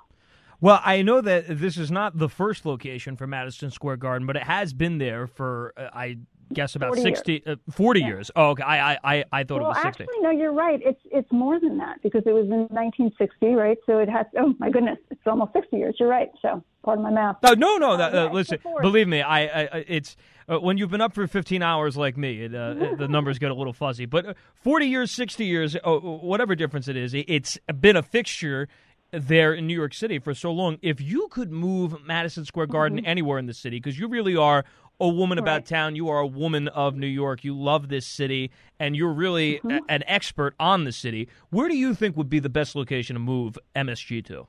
[0.59, 4.35] Well, I know that this is not the first location for Madison Square Garden, but
[4.35, 6.17] it has been there for uh, I
[6.53, 7.41] guess about 40 years.
[7.45, 8.31] uh, 40 years.
[8.35, 8.63] Oh, okay.
[8.63, 10.03] I I I, thought well, it was 60.
[10.03, 10.79] actually, no, you're right.
[10.83, 13.77] It's it's more than that because it was in 1960, right?
[13.85, 14.25] So it has.
[14.39, 15.95] Oh my goodness, it's almost 60 years.
[15.99, 16.29] You're right.
[16.41, 17.37] So pardon my math.
[17.43, 17.97] No, no, no.
[17.97, 20.15] That, uh, listen, believe me, I, I it's
[20.49, 23.51] uh, when you've been up for 15 hours like me, it, uh, the numbers get
[23.51, 24.05] a little fuzzy.
[24.05, 28.03] But uh, 40 years, 60 years, oh, whatever difference it is, it, it's been a
[28.03, 28.67] fixture
[29.11, 30.77] there in New York City for so long.
[30.81, 33.07] If you could move Madison Square Garden Mhm.
[33.07, 34.65] anywhere in the city, because you really are
[34.99, 38.51] a woman about town, you are a woman of New York, you love this city,
[38.79, 39.71] and you're really Mm-hmm.
[39.71, 41.29] a- an expert on the city.
[41.51, 44.47] Where do you think would be the best location to move MSG to?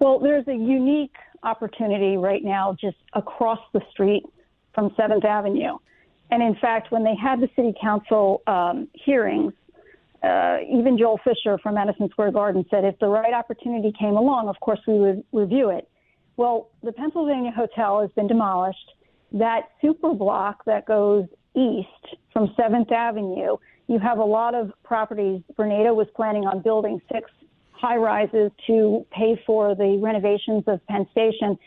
[0.00, 4.24] Well, there's a unique opportunity right now just across the street
[4.74, 5.78] from 7th Avenue.
[6.30, 9.52] And in fact, when they had the city council um, hearings,
[10.22, 14.48] uh, even Joel Fisher from Madison Square Garden said if the right opportunity came along,
[14.48, 15.88] of course, we would review it.
[16.36, 18.92] Well, the Pennsylvania Hotel has been demolished.
[19.32, 23.56] That super block that goes east from 7th Avenue,
[23.88, 25.42] you have a lot of properties.
[25.58, 27.30] Vornado was planning on building six
[27.72, 31.58] high rises to pay for the renovations of Penn Station.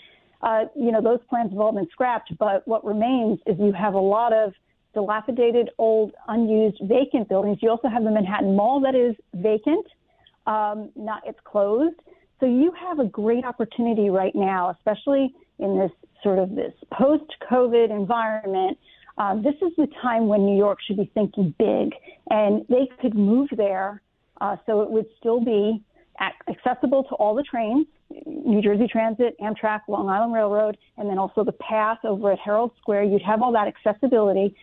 [0.42, 3.94] Uh, you know, those plans have all been scrapped, but what remains is you have
[3.94, 4.54] a lot of
[4.94, 7.60] dilapidated, old, unused, vacant buildings.
[7.62, 9.86] You also have the Manhattan Mall that is vacant.
[10.48, 12.00] Um, not it's closed.
[12.40, 15.92] So you have a great opportunity right now, especially in this
[16.24, 18.78] sort of this post-COVID environment.
[19.18, 21.94] Um, this is the time when New York should be thinking big,
[22.30, 24.02] and they could move there
[24.40, 25.84] uh, so it would still be
[26.48, 27.86] accessible to all the trains,
[28.26, 32.72] New Jersey Transit, Amtrak, Long Island Railroad, and then also the path over at Herald
[32.82, 33.04] Square.
[33.04, 34.56] You'd have all that accessibility.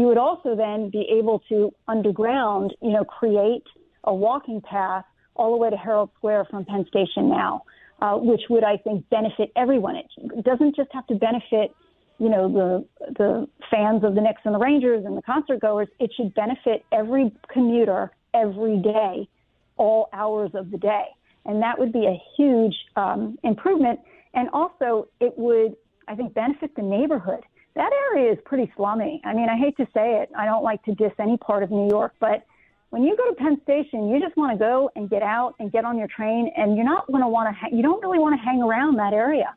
[0.00, 3.64] You would also then be able to underground, you know, create
[4.04, 7.64] a walking path all the way to Herald Square from Penn Station now,
[8.00, 9.96] uh, which would, I think, benefit everyone.
[9.96, 11.74] It doesn't just have to benefit,
[12.16, 15.88] you know, the the fans of the Knicks and the Rangers and the concert goers.
[15.98, 19.28] It should benefit every commuter every day,
[19.76, 21.08] all hours of the day,
[21.44, 24.00] and that would be a huge um, improvement.
[24.32, 25.76] And also, it would,
[26.08, 27.44] I think, benefit the neighborhood.
[27.74, 29.20] That area is pretty slummy.
[29.24, 30.30] I mean, I hate to say it.
[30.36, 32.44] I don't like to diss any part of New York, but
[32.90, 35.70] when you go to Penn Station, you just want to go and get out and
[35.70, 37.52] get on your train, and you're not going to want to.
[37.52, 39.54] Ha- you don't really want to hang around that area.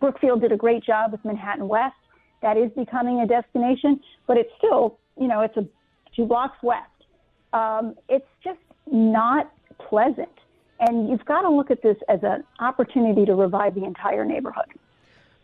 [0.00, 1.96] Brookfield did a great job with Manhattan West.
[2.40, 5.66] That is becoming a destination, but it's still, you know, it's a
[6.14, 6.86] two blocks west.
[7.52, 9.52] Um, it's just not
[9.88, 10.28] pleasant,
[10.78, 14.66] and you've got to look at this as an opportunity to revive the entire neighborhood.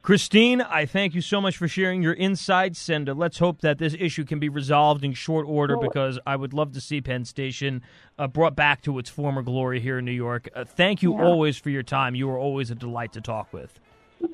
[0.04, 3.78] Cristyne, I thank you so much for sharing your insights, and uh, let's hope that
[3.78, 7.24] this issue can be resolved in short order because I would love to see Penn
[7.24, 7.80] Station
[8.18, 10.50] uh, brought back to its former glory here in New York.
[10.54, 11.24] Uh, thank you Yeah.
[11.24, 12.14] always for your time.
[12.14, 13.80] You are always a delight to talk with.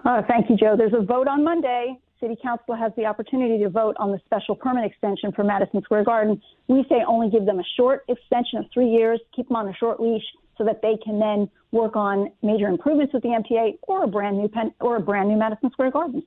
[0.04, 0.74] Uh, thank you, Joe.
[0.76, 1.96] There's a vote on Monday.
[2.18, 6.02] City Council has the opportunity to vote on the special permit extension for Madison Square
[6.02, 6.42] Garden.
[6.66, 9.74] We say only give them a short extension of three years, keep them on a
[9.74, 10.24] short leash
[10.60, 14.36] so that they can then work on major improvements with the MTA or a brand
[14.36, 16.22] new pen, or a brand new Madison Square Garden.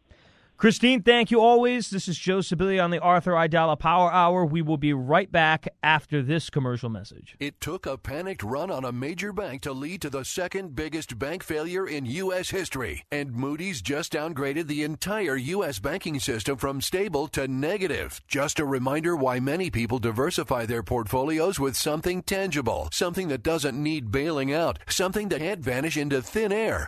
[0.64, 1.90] Cristyne, thank you always.
[1.90, 4.46] This is Joe Sibilia on the Arthur Aidala Power Hour.
[4.46, 7.36] We will be right back after this commercial message.
[7.38, 11.20] It took a panicked run on a major bank to lead to the second biggest
[11.20, 12.52] bank failure in U.S.
[12.52, 13.04] history.
[13.12, 15.80] And Moody's just downgraded the entire U.S.
[15.80, 18.22] banking system from stable to negative.
[18.30, 23.76] Just a reminder why many people diversify their portfolios with something tangible, something that doesn't
[23.76, 26.88] need bailing out, something that can't vanish into thin air.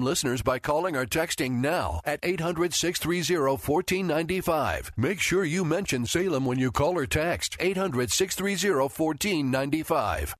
[0.03, 4.91] listeners by calling or texting now at 800 630 1495.
[4.97, 10.35] Make sure you mention Salem when you call or text 800 630 1495.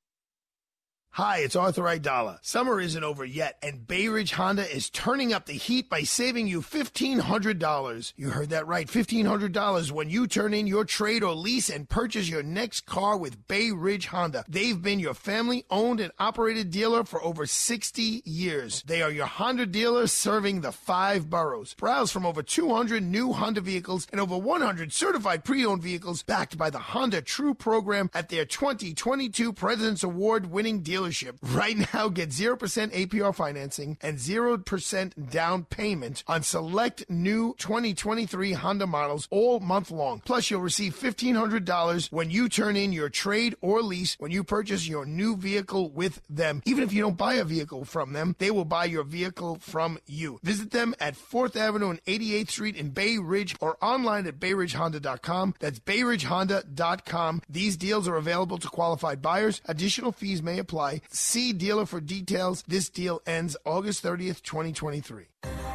[1.16, 2.39] Hi, it's Arthur Aidala.
[2.41, 6.47] Summer isn't over yet, and Bay Ridge Honda is turning up the heat by saving
[6.47, 8.14] you $1,500.
[8.16, 12.30] You heard that right, $1,500 when you turn in your trade or lease and purchase
[12.30, 14.45] your next car with Bay Ridge Honda.
[14.47, 18.82] They've been your family owned and operated dealer for over 60 years.
[18.84, 21.74] They are your Honda dealer serving the five boroughs.
[21.74, 26.57] Browse from over 200 new Honda vehicles and over 100 certified pre owned vehicles backed
[26.57, 31.38] by the Honda True program at their 2022 President's Award winning dealer dealership.
[31.41, 38.88] Right now, get 0% APR financing and 0% down payment on select new 2023 Honda
[38.88, 40.22] models all month long.
[40.26, 44.88] Plus, you'll receive $1,500 when you turn in your trade or lease when you purchase
[44.88, 46.62] your new vehicle with them.
[46.66, 49.99] Even if you don't buy a vehicle from them, they will buy your vehicle from
[50.06, 50.39] you.
[50.43, 55.56] Visit them at 4th Avenue and 88th Street in Bay Ridge or online at bayridgehonda.com.
[55.60, 57.41] That's bayridgehonda.com.
[57.49, 59.62] These deals are available to qualified buyers.
[59.66, 60.90] Additional fees may apply.
[61.09, 62.63] See dealer for details.
[62.67, 65.25] This deal ends August 30th, 2023.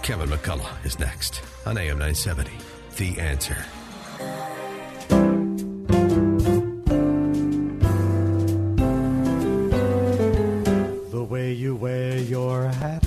[0.02, 2.50] Kevin McCullough is next on AM 970.
[2.96, 3.56] The answer.
[11.10, 13.02] The way you wear your hat,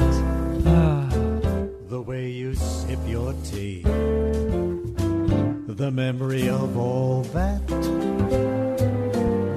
[1.88, 3.84] the way you sip your tea,
[5.68, 7.62] the memory of all that.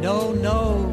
[0.01, 0.92] No, no,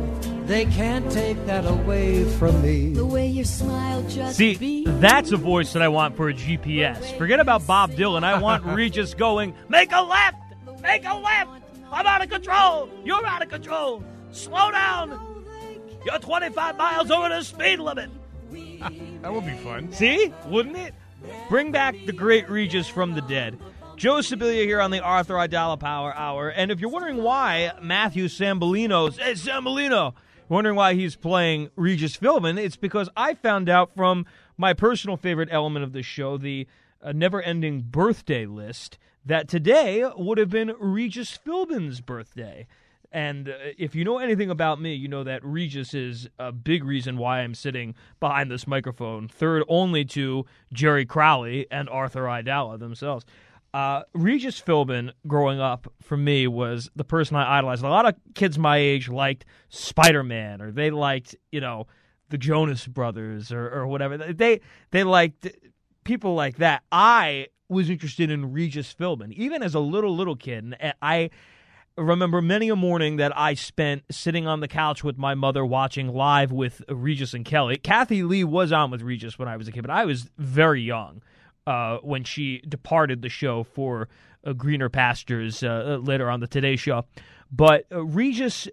[0.50, 2.92] they can't take that away from me.
[2.92, 5.00] The way your smile just See, beams.
[5.00, 7.16] that's a voice that I want for a GPS.
[7.20, 8.24] Forget about Bob Dylan.
[8.24, 10.38] I want Regis going, make a left,
[10.82, 11.52] make a left.
[11.92, 12.90] I'm out of control.
[13.06, 14.04] You're out of control.
[14.32, 15.46] Slow down.
[16.04, 18.10] You're 25 miles over the speed limit.
[19.22, 19.92] That would be fun.
[19.92, 20.34] See?
[20.48, 20.94] Wouldn't it?
[21.50, 23.60] Bring back the great Regis from the dead.
[23.98, 26.48] Joe Sibilia here on the Arthur Aidala Power Hour.
[26.48, 30.14] And if you're wondering why Matthew Sambolino, hey, Sambolino,
[30.50, 34.26] wondering why he's playing Regis Philbin, it's because I found out from
[34.58, 36.68] my personal favorite element of the show, the
[37.02, 42.68] uh, never ending birthday list, that today would have been Regis Philbin's birthday.
[43.12, 46.84] And uh, if you know anything about me, you know that Regis is a big
[46.84, 52.78] reason why I'm sitting behind this microphone, third only to Jerry Crowley and Arthur Aidala
[52.80, 53.26] themselves.
[53.74, 57.84] Uh, Regis Philbin, growing up for me, was the person I idolized.
[57.84, 61.88] A lot of kids my age liked Spider Man, or they liked, you know,
[62.30, 64.18] the Jonas Brothers, or, or whatever.
[64.18, 64.62] They
[64.92, 65.48] they liked
[66.04, 66.84] people like that.
[66.92, 71.30] I was interested in Regis Philbin, even as a little little kid, and I
[71.96, 76.08] remember many a morning that I spent sitting on the couch with my mother watching
[76.08, 77.78] live with Regis and Kelly.
[77.78, 80.82] Kathie Lee was on with Regis when I was a kid, but I was very
[80.82, 81.22] young
[81.68, 84.10] uh, when she departed the show for
[84.44, 87.06] uh, greener pastures uh, later on the Today Show.
[87.52, 88.68] But uh, Regis.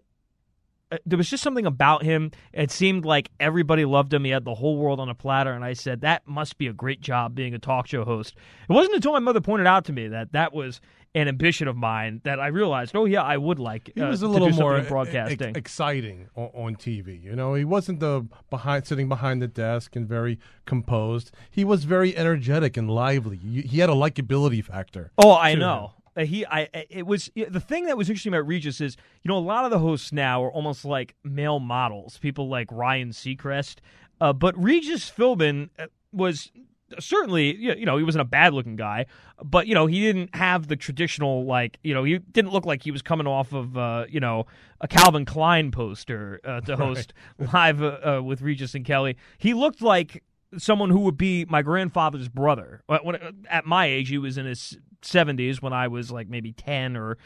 [0.93, 2.31] uh, There was just something about him.
[2.53, 4.25] It seemed like everybody loved him.
[4.25, 6.73] He had the whole world on a platter, and I said that must be a
[6.73, 8.35] great job being a talk show host.
[8.69, 10.81] It wasn't until my mother pointed out to me that that was
[11.17, 14.21] an ambition of mine that I realized, oh yeah, I would like He uh, was
[14.21, 15.49] a little more broadcasting.
[15.49, 17.21] ex- exciting on, on TV.
[17.23, 21.33] You know, he wasn't the behind sitting behind the desk and very composed.
[21.51, 23.39] He was very energetic and lively.
[23.39, 25.11] He had a likability factor.
[25.17, 25.93] Oh, I know.
[26.15, 29.39] Uh, he, I, it was the thing that was interesting about Regis is, you know,
[29.39, 33.77] a lot of the hosts now are almost like male models, people like Ryan Seacrest.
[34.21, 36.51] Uh, but Regis Philbin uh, was
[36.99, 39.07] certainly, you know, he wasn't a bad looking guy,
[39.43, 42.83] but you know, he didn't have the traditional like, you know, he didn't look like
[42.83, 44.47] he was coming off of, uh, you know,
[44.81, 47.13] a Calvin Klein poster uh, to host
[47.53, 49.17] live uh, uh, with Regis and Kelly.
[49.39, 50.23] He looked like
[50.59, 52.83] someone who would be my grandfather's brother.
[52.87, 56.53] When, when- at my age, he was in his 70s when I was like maybe
[56.53, 57.19] 10 or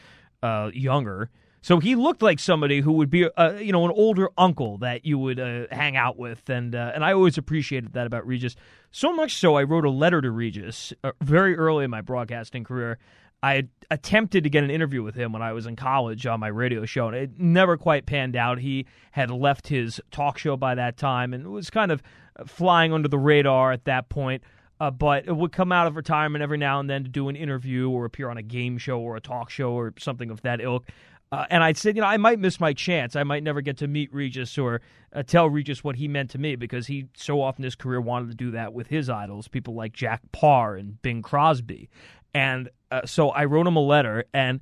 [0.43, 1.29] uh, younger.
[1.63, 5.05] So he looked like somebody who would be, uh, you know, an older uncle that
[5.05, 8.55] you would uh, hang out with, and uh, and I always appreciated that about Regis.
[8.89, 12.63] So much so, I wrote a letter to Regis uh, very early in my broadcasting
[12.63, 12.97] career.
[13.43, 16.47] I attempted to get an interview with him when I was in college on my
[16.47, 18.59] radio show, and it never quite panned out.
[18.59, 22.01] He had left his talk show by that time and was kind of
[22.45, 24.43] flying under the radar at that point.
[24.79, 27.35] Uh, but it would come out of retirement every now and then to do an
[27.35, 30.59] interview or appear on a game show or a talk show or something of that
[30.59, 30.87] ilk.
[31.31, 33.15] Uh, and I said, you know, I might miss my chance.
[33.15, 34.81] I might never get to meet Regis or
[35.13, 38.01] uh, tell Regis what he meant to me because he so often in his career
[38.01, 41.89] wanted to do that with his idols, people like Jack Paar and Bing Crosby.
[42.33, 44.59] And uh, so I wrote him a letter, and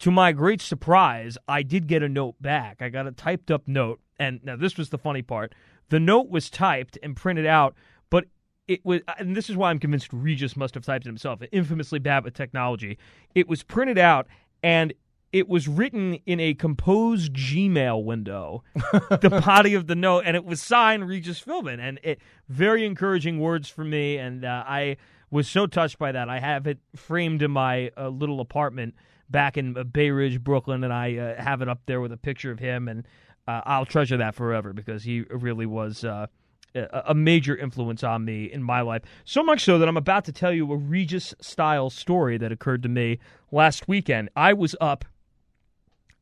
[0.00, 2.82] to my great surprise, I did get a note back.
[2.82, 5.54] I got a typed up note, and now this was the funny part.
[5.88, 7.74] The note was typed and printed out,
[8.10, 8.24] but
[8.66, 12.00] it was, and this is why I'm convinced Regis must have typed it himself, infamously
[12.00, 12.98] bad with technology.
[13.34, 14.26] It was printed out,
[14.62, 14.92] and
[15.32, 20.44] it was written in a composed Gmail window, the body of the note, and it
[20.44, 24.96] was signed Regis Philbin, and it very encouraging words for me, and uh, I
[25.30, 26.28] was so touched by that.
[26.28, 28.94] I have it framed in my uh, little apartment
[29.28, 32.16] back in uh, Bay Ridge, Brooklyn, and I uh, have it up there with a
[32.16, 33.06] picture of him, and
[33.46, 36.04] uh, I'll treasure that forever because he really was.
[36.04, 36.26] Uh,
[36.74, 39.02] a a major influence on me in my life.
[39.24, 42.82] So much so that I'm about to tell you a Regis style story that occurred
[42.82, 43.18] to me
[43.50, 44.28] last weekend.
[44.36, 45.06] I was up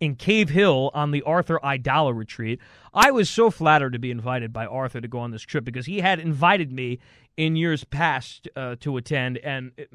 [0.01, 2.61] in Cave Hill on the Arthur Aidala retreat.
[2.93, 5.87] I was so flattered to be invited by Arthur to go on this trip because
[5.87, 6.99] he had invited me
[7.37, 9.91] in years past uh, to attend and it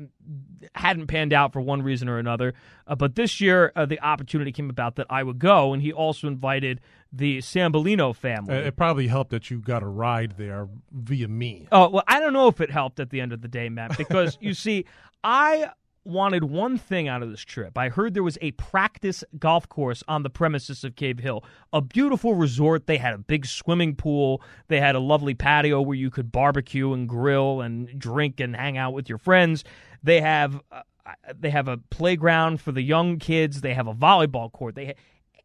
[0.76, 2.54] hadn't panned out for one reason or another.
[2.86, 5.91] Uh, but this year, uh, the opportunity came about that I would go, and he
[5.91, 6.82] also invited
[7.12, 8.56] the Sambolino family.
[8.56, 11.68] It probably helped that you got a ride there via me.
[11.72, 13.97] Oh, well, I don't know if it helped at the end of the day, Matt,
[13.97, 14.86] because you see,
[15.24, 15.72] I
[16.04, 17.78] wanted one thing out of this trip.
[17.78, 21.82] I heard there was a practice golf course on the premises of Cave Hill, a
[21.82, 22.88] beautiful resort.
[22.88, 26.93] They had a big swimming pool, they had a lovely patio where you could barbecue
[26.93, 29.64] and grill and drink and hang out with your friends.
[30.04, 30.82] They have uh,
[31.39, 34.76] they have a playground for the young kids, they have a volleyball court.
[34.76, 34.93] They ha-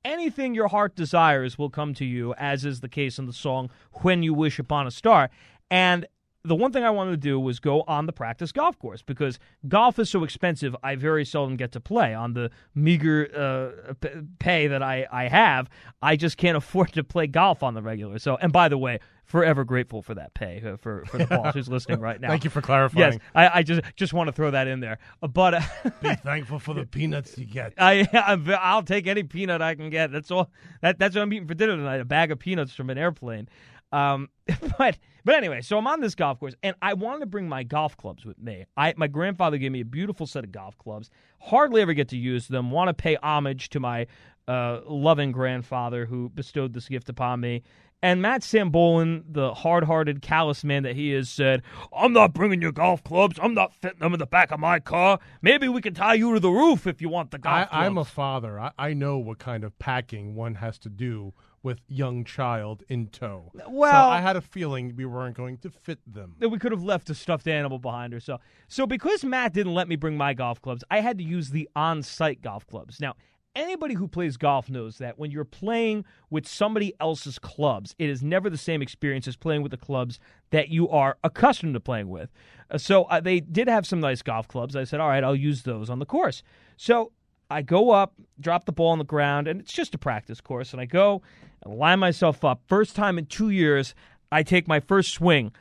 [0.05, 3.71] anything your heart desires will come to you, as is the case in the song
[4.03, 5.31] When You Wish Upon a Star.
[5.71, 6.07] And
[6.47, 9.39] the one thing I wanted to do was go on the practice golf course because
[9.69, 10.77] golf is so expensive.
[10.83, 15.29] I very seldom get to play on the meager uh, p- pay that I, I
[15.29, 15.69] have.
[16.03, 18.19] I just can't afford to play golf on the regular.
[18.19, 21.55] So, and by the way, forever grateful for that pay uh, for for the boss
[21.55, 22.29] who's listening right now.
[22.29, 23.15] Thank you for clarifying.
[23.15, 24.99] Yes, I, I just just want to throw that in there.
[25.21, 25.61] But uh,
[26.03, 27.75] Be thankful for the peanuts you get.
[27.77, 30.13] I, I will take any peanut I can get.
[30.13, 30.51] That's all.
[30.81, 33.49] That, that's what I'm eating for dinner tonight: a bag of peanuts from an airplane.
[33.97, 34.29] Um,
[34.79, 37.63] but but anyway, so I'm on this golf course, and I wanted to bring my
[37.63, 38.67] golf clubs with me.
[38.77, 41.11] I my grandfather gave me a beautiful set of golf clubs.
[41.41, 42.71] Hardly ever get to use them.
[42.71, 44.07] Want to pay homage to my
[44.47, 47.63] uh, loving grandfather who bestowed this gift upon me.
[48.03, 51.63] And Matt Sambolin, the hard-hearted, callous man that he is, said,
[51.97, 53.39] "I'm not bringing your golf clubs.
[53.43, 55.19] I'm not fitting them in the back of my car.
[55.41, 57.87] Maybe we can tie you to the roof if you want the golf I, clubs."
[57.87, 58.61] I'm a father.
[58.61, 61.33] I, I know what kind of packing one has to do
[61.67, 63.51] with young child in tow.
[63.69, 66.37] Well- so I had a feeling we weren't going to fit them.
[66.39, 68.39] that we could have left a stuffed animal behind or so.
[68.69, 71.69] So because Matt didn't let me bring my golf clubs, I had to use the
[71.75, 73.01] on-site golf clubs.
[73.01, 73.15] Now,
[73.57, 78.23] anybody who plays golf knows that when you're playing with somebody else's clubs, it is
[78.23, 82.09] never the same experience as playing with the clubs that you are accustomed to playing
[82.09, 82.31] with.
[82.71, 84.77] Uh, so uh, they did have some nice golf clubs.
[84.77, 86.45] I said, "All right, I'll use those on the course."
[86.77, 87.11] So
[87.51, 90.73] I go up, drop the ball on the ground, and it's just a practice course.
[90.73, 91.23] And I go
[91.65, 92.63] and line myself up.
[92.67, 93.95] First time in two years,
[94.31, 95.53] I take my first swing.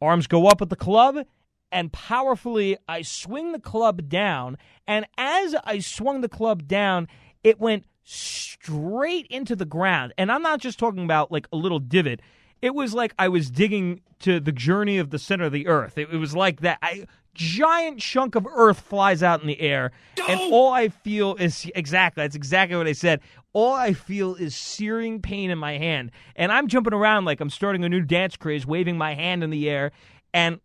[0.00, 1.24] Arms go up at the club,
[1.70, 4.58] and powerfully I swing the club down.
[4.86, 7.08] And as I swung the club down,
[7.42, 10.12] it went straight into the ground.
[10.18, 12.20] And I'm not just talking about like a little divot.
[12.60, 15.98] It was like I was digging to the journey of the center of the earth.
[15.98, 16.78] It, it was like that.
[16.82, 19.92] I, giant chunk of earth flies out in the air,
[20.28, 23.20] and all I feel is exactly that's exactly what I said.
[23.52, 27.50] All I feel is searing pain in my hand, and I'm jumping around like I'm
[27.50, 29.92] starting a new dance craze, waving my hand in the air,
[30.32, 30.60] and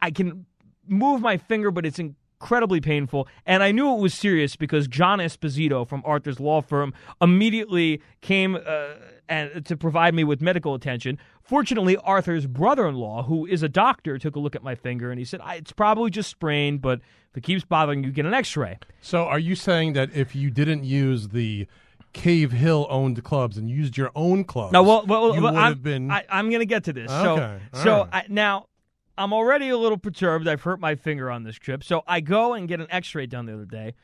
[0.00, 0.46] I can
[0.86, 3.28] move my finger, but it's incredibly painful.
[3.46, 8.56] And I knew it was serious because John Esposito from Arthur's law firm immediately came
[8.56, 8.94] uh,
[9.28, 11.18] and to provide me with medical attention.
[11.42, 15.24] Fortunately, Arthur's brother-in-law, who is a doctor, took a look at my finger and he
[15.24, 17.00] said, "I- "It's probably just sprained, but
[17.30, 20.50] if it keeps bothering you, get an X-ray." So are you saying that if you
[20.50, 21.66] didn't use the
[22.14, 25.72] Cave Hill owned clubs and used your own clubs, No, well, well, well, would I'm,
[25.72, 27.10] have been I, I'm going to get to this.
[27.10, 28.24] Okay, So, all so right.
[28.24, 28.66] I, now
[29.18, 30.48] I'm already a little perturbed.
[30.48, 31.84] I've hurt my finger on this trip.
[31.84, 33.94] So I go and get an x ray done the other day.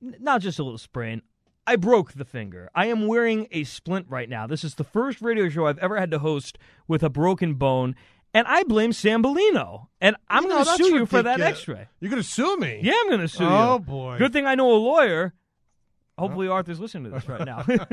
[0.00, 1.22] Not just a little sprain.
[1.66, 2.68] I broke the finger.
[2.74, 4.46] I am wearing a splint right now.
[4.46, 6.58] This is the first radio show I've ever had to host
[6.88, 7.94] with a broken bone.
[8.34, 9.86] And I blame Sambolino.
[10.00, 11.88] And I'm No, going to sue you for that x ray.
[12.00, 12.80] You're going to sue me?
[12.82, 13.50] Yeah, I'm going to sue you.
[13.50, 14.18] Oh, boy.
[14.18, 15.34] Good thing I know a lawyer.
[16.18, 17.64] Hopefully, Arthur's listening to this right now.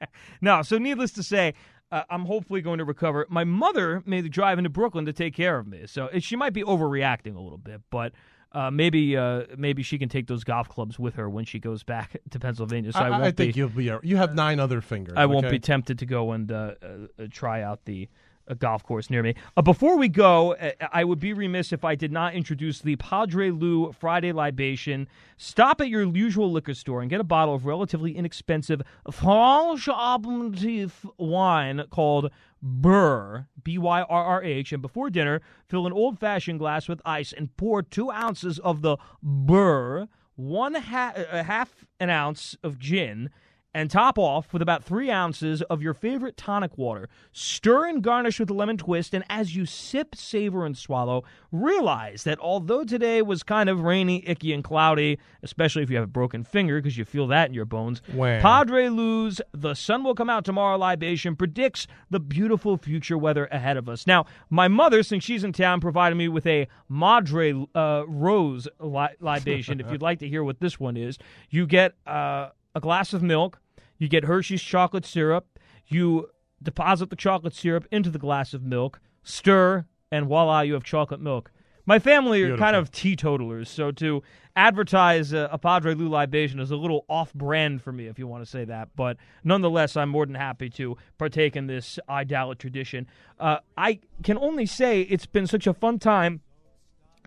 [0.40, 1.54] no, so needless to say,
[1.92, 3.26] uh, I'm hopefully going to recover.
[3.28, 6.52] My mother made the drive into Brooklyn to take care of me, so she might
[6.52, 8.12] be overreacting a little bit, but.
[8.52, 11.82] Uh, maybe uh, maybe she can take those golf clubs with her when she goes
[11.82, 12.92] back to Pennsylvania.
[12.92, 13.92] So I, I, won't I think be, you'll be.
[14.02, 15.14] You have nine other fingers.
[15.16, 18.08] I won't be tempted to go and uh, uh, try out the
[18.48, 19.34] uh, golf course near me.
[19.56, 22.96] Uh, before we go, uh, I would be remiss if I did not introduce the
[22.96, 25.06] Padre Lou Friday Libation.
[25.36, 31.04] Stop at your usual liquor store and get a bottle of relatively inexpensive Franche Aperitif
[31.18, 32.30] wine called
[32.60, 37.00] Burr, B Y R R H, and before dinner, fill an old fashioned glass with
[37.04, 42.78] ice and pour two ounces of the Burr, one ha- uh, half an ounce of
[42.78, 43.30] gin,
[43.74, 47.08] and top off with about three ounces of your favorite tonic water.
[47.32, 52.24] Stir and garnish with a lemon twist, and as you sip, savor, and swallow, realize
[52.24, 56.08] that although today was kind of rainy, icky, and cloudy, especially if you have a
[56.08, 58.40] broken finger because you feel that in your bones, Wham.
[58.40, 63.76] Padre Lou's The Sun Will Come Out Tomorrow libation predicts the beautiful future weather ahead
[63.76, 64.06] of us.
[64.06, 69.08] Now, my mother, since she's in town, provided me with a Madre uh, Rose li-
[69.20, 69.80] libation.
[69.80, 71.18] if you'd like to hear what this one is,
[71.50, 72.48] you get uh,
[72.78, 73.60] a glass of milk,
[73.98, 75.58] you get Hershey's chocolate syrup,
[75.88, 76.30] you
[76.62, 81.20] deposit the chocolate syrup into the glass of milk, stir, and voila, you have chocolate
[81.20, 81.50] milk.
[81.86, 84.22] My family are kind of teetotalers, so to
[84.54, 88.44] advertise a, a Padre Lou libation is a little off-brand for me, if you want
[88.44, 88.90] to say that.
[88.94, 93.08] But nonetheless, I'm more than happy to partake in this Aidala tradition.
[93.40, 96.42] Uh, I can only say it's been such a fun time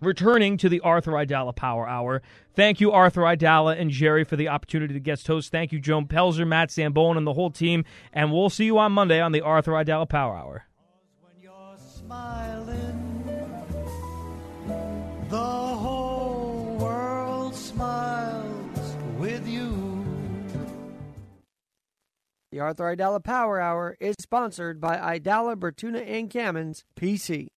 [0.02, 2.22] returning to the Arthur Aidala Power Hour.
[2.54, 5.50] Thank you, Arthur Aidala and Jerry, for the opportunity to guest host.
[5.50, 7.84] Thank you, Joan Pelzer, Matt Zambone, and the whole team.
[8.12, 10.64] And we'll see you on Monday on the Arthur Aidala Power Hour.
[15.30, 20.04] The whole world smiles with you.
[22.50, 27.48] The Arthur Aidala Power Hour is sponsored by Aidala Bertuna and Kamins, PC.